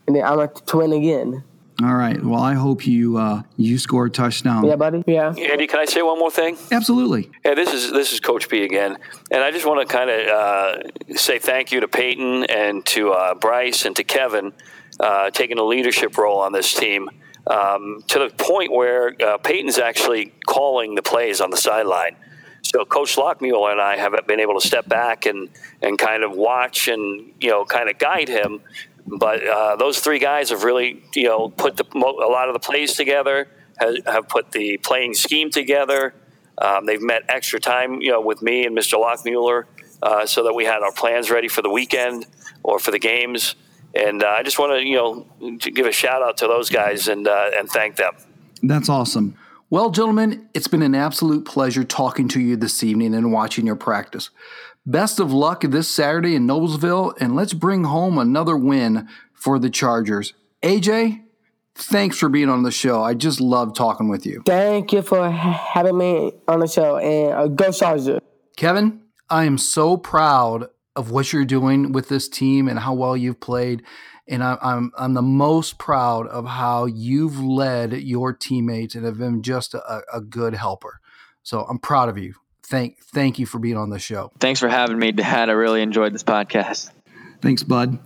and 0.08 0.16
then 0.16 0.24
I'm 0.24 0.38
going 0.38 0.50
to 0.50 0.78
win 0.78 0.94
again. 0.94 1.44
All 1.84 1.96
right. 1.96 2.24
Well, 2.24 2.42
I 2.42 2.54
hope 2.54 2.88
you 2.88 3.18
uh, 3.18 3.44
you 3.58 3.78
score 3.78 4.06
a 4.06 4.10
touchdown. 4.10 4.66
Yeah, 4.66 4.78
buddy. 4.78 5.04
Yeah. 5.06 5.34
Andy, 5.38 5.68
can 5.68 5.80
I 5.80 5.86
say 5.86 6.02
one 6.02 6.18
more 6.18 6.32
thing? 6.32 6.58
Absolutely. 6.72 7.30
Yeah, 7.44 7.56
this 7.56 7.74
is 7.74 7.92
this 7.92 8.14
is 8.14 8.22
Coach 8.22 8.48
B 8.48 8.64
again, 8.64 8.98
and 9.32 9.44
I 9.44 9.52
just 9.52 9.66
want 9.66 9.88
to 9.88 9.94
kind 9.94 10.10
of 10.10 10.28
uh, 10.28 11.16
say 11.16 11.40
thank 11.40 11.74
you 11.74 11.82
to 11.82 11.88
Peyton 11.90 12.46
and 12.46 12.86
to 12.88 13.12
uh, 13.12 13.36
Bryce 13.36 13.84
and 13.84 13.96
to 13.98 14.04
Kevin 14.06 14.54
uh, 15.00 15.30
taking 15.32 15.60
a 15.60 15.64
leadership 15.64 16.18
role 16.18 16.40
on 16.40 16.54
this 16.54 16.74
team 16.74 17.10
um, 17.48 18.02
to 18.08 18.20
the 18.20 18.30
point 18.30 18.72
where 18.72 19.16
uh, 19.22 19.38
Peyton's 19.40 19.78
actually 19.78 20.32
calling 20.48 20.96
the 20.96 21.02
plays 21.02 21.42
on 21.42 21.50
the 21.50 21.58
sideline. 21.58 22.16
So 22.64 22.86
Coach 22.86 23.18
Lockmuller 23.18 23.72
and 23.74 23.82
I 23.82 23.98
have 23.98 24.14
been 24.26 24.40
able 24.40 24.60
to 24.60 24.66
step 24.66 24.88
back 24.88 25.26
and 25.26 25.50
and 25.82 25.98
kind 25.98 26.24
of 26.24 26.32
watch 26.32 26.88
and 26.88 27.34
you 27.42 27.50
know 27.50 27.66
kind 27.66 27.90
of 27.90 27.98
guide 27.98 28.30
him. 28.30 28.62
But 29.06 29.46
uh, 29.46 29.76
those 29.76 30.00
three 30.00 30.20
guys 30.20 30.50
have 30.50 30.64
really 30.64 31.04
you 31.16 31.24
know 31.24 31.50
put 31.50 31.78
the, 31.78 31.86
a 31.94 32.30
lot 32.30 32.48
of 32.48 32.54
the 32.54 32.60
plays 32.60 32.94
together, 32.94 33.48
have, 33.78 33.96
have 34.06 34.30
put 34.30 34.52
the 34.52 34.78
playing 34.78 35.14
scheme 35.14 35.50
together. 35.50 36.14
Um, 36.58 36.86
they've 36.86 37.02
met 37.02 37.24
extra 37.30 37.60
time, 37.60 38.02
you 38.02 38.12
know, 38.12 38.22
with 38.22 38.42
me 38.42 38.66
and 38.66 38.78
Mr. 38.78 39.02
Lockmuller, 39.02 39.66
uh, 40.04 40.26
so 40.26 40.44
that 40.44 40.54
we 40.54 40.66
had 40.66 40.84
our 40.84 40.92
plans 40.92 41.32
ready 41.32 41.48
for 41.48 41.62
the 41.62 41.70
weekend 41.70 42.28
or 42.62 42.80
for 42.80 42.92
the 42.92 43.00
games. 43.00 43.56
And 43.96 44.24
uh, 44.24 44.28
I 44.28 44.44
just 44.44 44.60
want 44.60 44.74
to, 44.74 44.86
you 44.86 44.96
know, 44.96 45.58
to 45.60 45.72
give 45.72 45.86
a 45.86 45.92
shout 45.92 46.22
out 46.22 46.38
to 46.38 46.48
those 46.48 46.70
guys 46.70 47.08
and 47.08 47.28
uh, 47.28 47.52
and 47.56 47.70
thank 47.70 47.96
them. 47.96 48.14
That's 48.62 48.90
awesome. 48.90 49.36
Well, 49.70 49.90
gentlemen, 49.90 50.50
it's 50.54 50.68
been 50.68 50.84
an 50.84 50.94
absolute 50.94 51.46
pleasure 51.46 51.84
talking 51.84 52.28
to 52.30 52.40
you 52.40 52.56
this 52.56 52.84
evening 52.84 53.16
and 53.16 53.32
watching 53.32 53.66
your 53.66 53.76
practice. 53.76 54.30
Best 54.86 55.22
of 55.22 55.32
luck 55.32 55.62
this 55.62 55.88
Saturday 55.88 56.36
in 56.36 56.46
Noblesville, 56.46 57.14
and 57.18 57.38
let's 57.38 57.54
bring 57.54 57.86
home 57.86 58.18
another 58.18 58.58
win 58.58 59.08
for 59.34 59.58
the 59.58 59.70
Chargers. 59.70 60.34
AJ, 60.62 61.22
thanks 61.74 62.18
for 62.18 62.28
being 62.28 62.50
on 62.50 62.64
the 62.64 62.72
show. 62.72 63.02
I 63.02 63.14
just 63.14 63.40
love 63.40 63.74
talking 63.74 64.10
with 64.10 64.26
you. 64.26 64.44
Thank 64.46 64.92
you 64.92 65.02
for 65.02 65.30
having 65.30 65.98
me 65.98 66.34
on 66.50 66.60
the 66.60 66.68
show 66.68 66.98
and 66.98 67.34
uh, 67.34 67.48
go 67.48 67.72
Chargers. 67.72 68.20
Kevin, 68.58 69.00
I 69.30 69.46
am 69.46 69.58
so 69.58 69.96
proud 69.96 70.68
of 70.98 71.12
what 71.12 71.32
you're 71.32 71.46
doing 71.46 71.94
with 71.94 72.10
this 72.10 72.28
team 72.28 72.68
and 72.68 72.80
how 72.80 72.94
well 72.94 73.16
you've 73.16 73.40
played. 73.40 73.84
And 74.28 74.44
I, 74.44 74.58
I'm 74.62 74.92
I'm 74.98 75.14
the 75.14 75.22
most 75.22 75.78
proud 75.78 76.28
of 76.28 76.46
how 76.46 76.88
you've 76.88 77.40
led 77.40 77.94
your 77.94 78.34
teammates 78.34 78.96
and 78.96 79.06
have 79.06 79.18
been 79.18 79.44
just 79.44 79.74
a, 79.74 80.02
a 80.14 80.20
good 80.20 80.56
helper. 80.56 81.00
So 81.42 81.62
I'm 81.62 81.80
proud 81.80 82.10
of 82.10 82.18
you. 82.18 82.36
Thank 82.74 82.98
thank 83.04 83.38
you 83.38 83.46
for 83.46 83.60
being 83.60 83.78
on 83.78 83.92
the 83.92 84.00
show. 84.00 84.32
Thanks 84.40 84.60
for 84.60 84.68
having 84.68 84.98
me, 84.98 85.12
Dad. 85.12 85.48
I 85.48 85.52
really 85.52 85.84
enjoyed 85.84 86.12
this 86.12 86.24
podcast. 86.24 86.90
Thanks, 87.40 87.62
bud. 87.62 88.00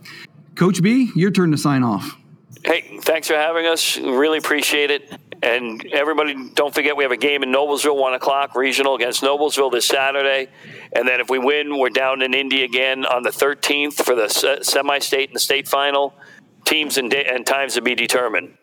Coach 0.56 0.84
B, 0.84 1.10
your 1.16 1.32
turn 1.32 1.52
to 1.52 1.58
sign 1.58 1.84
off. 1.84 2.18
Hey, 2.66 3.00
thanks 3.02 3.30
for 3.30 3.36
having 3.36 3.66
us. 3.66 3.98
Really 3.98 4.40
appreciate 4.40 4.92
it. 4.92 5.10
And 5.42 5.86
everybody, 5.94 6.50
don't 6.54 6.76
forget 6.76 6.98
we 6.98 7.06
have 7.06 7.14
a 7.14 7.18
game 7.18 7.44
in 7.44 7.50
Noblesville, 7.54 7.96
one 7.96 8.14
o'clock, 8.14 8.56
regional 8.56 8.96
against 8.96 9.24
Noblesville 9.24 9.72
this 9.72 9.86
Saturday. 9.86 10.50
And 10.92 11.08
then 11.08 11.22
if 11.22 11.30
we 11.30 11.40
win, 11.40 11.80
we're 11.80 11.88
down 11.88 12.22
in 12.22 12.34
Indy 12.34 12.66
again 12.66 13.06
on 13.06 13.24
the 13.24 13.30
13th 13.30 14.04
for 14.04 14.16
the 14.16 14.28
semi-state 14.62 15.30
and 15.30 15.36
the 15.38 15.40
state 15.40 15.70
final. 15.70 16.14
Teams 16.66 16.98
and, 16.98 17.10
da- 17.10 17.24
and 17.24 17.48
times 17.48 17.76
to 17.76 17.82
be 17.82 17.96
determined. 17.96 18.58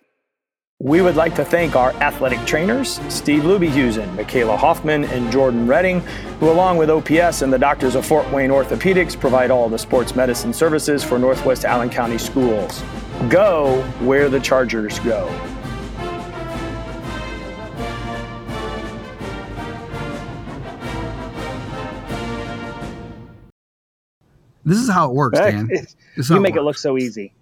We 0.85 1.01
would 1.01 1.17
like 1.17 1.35
to 1.37 1.47
thank 1.47 1.77
our 1.77 1.95
athletic 1.95 2.45
trainers, 2.45 3.01
Steve 3.09 3.45
Lubyhusen, 3.45 4.15
Michaela 4.17 4.55
Hoffman, 4.55 5.05
and 5.05 5.33
Jordan 5.33 5.67
Redding, 5.67 6.01
who, 6.41 6.51
along 6.51 6.77
with 6.77 6.91
OPS 6.91 7.41
and 7.41 7.51
the 7.51 7.59
doctors 7.59 7.95
of 7.95 8.05
Fort 8.05 8.31
Wayne 8.31 8.51
Orthopedics, 8.51 9.19
provide 9.19 9.51
all 9.51 9.71
the 9.71 9.79
sports 9.79 10.15
medicine 10.15 10.53
services 10.53 11.03
for 11.03 11.19
Northwest 11.19 11.65
Allen 11.65 11.89
County 11.89 12.19
schools. 12.19 12.83
Go 13.31 13.81
where 14.01 14.29
the 14.29 14.39
Chargers 14.39 14.99
go. 14.99 15.27
This 24.67 24.77
is 24.77 24.91
how 24.91 25.09
it 25.09 25.15
works, 25.15 25.39
Dan. 25.39 25.67
This 26.17 26.27
is 26.27 26.29
how 26.29 26.35
you 26.35 26.43
make 26.43 26.57
it 26.57 26.59
works. 26.59 26.67
look 26.67 26.77
so 26.77 26.99
easy. 26.99 27.33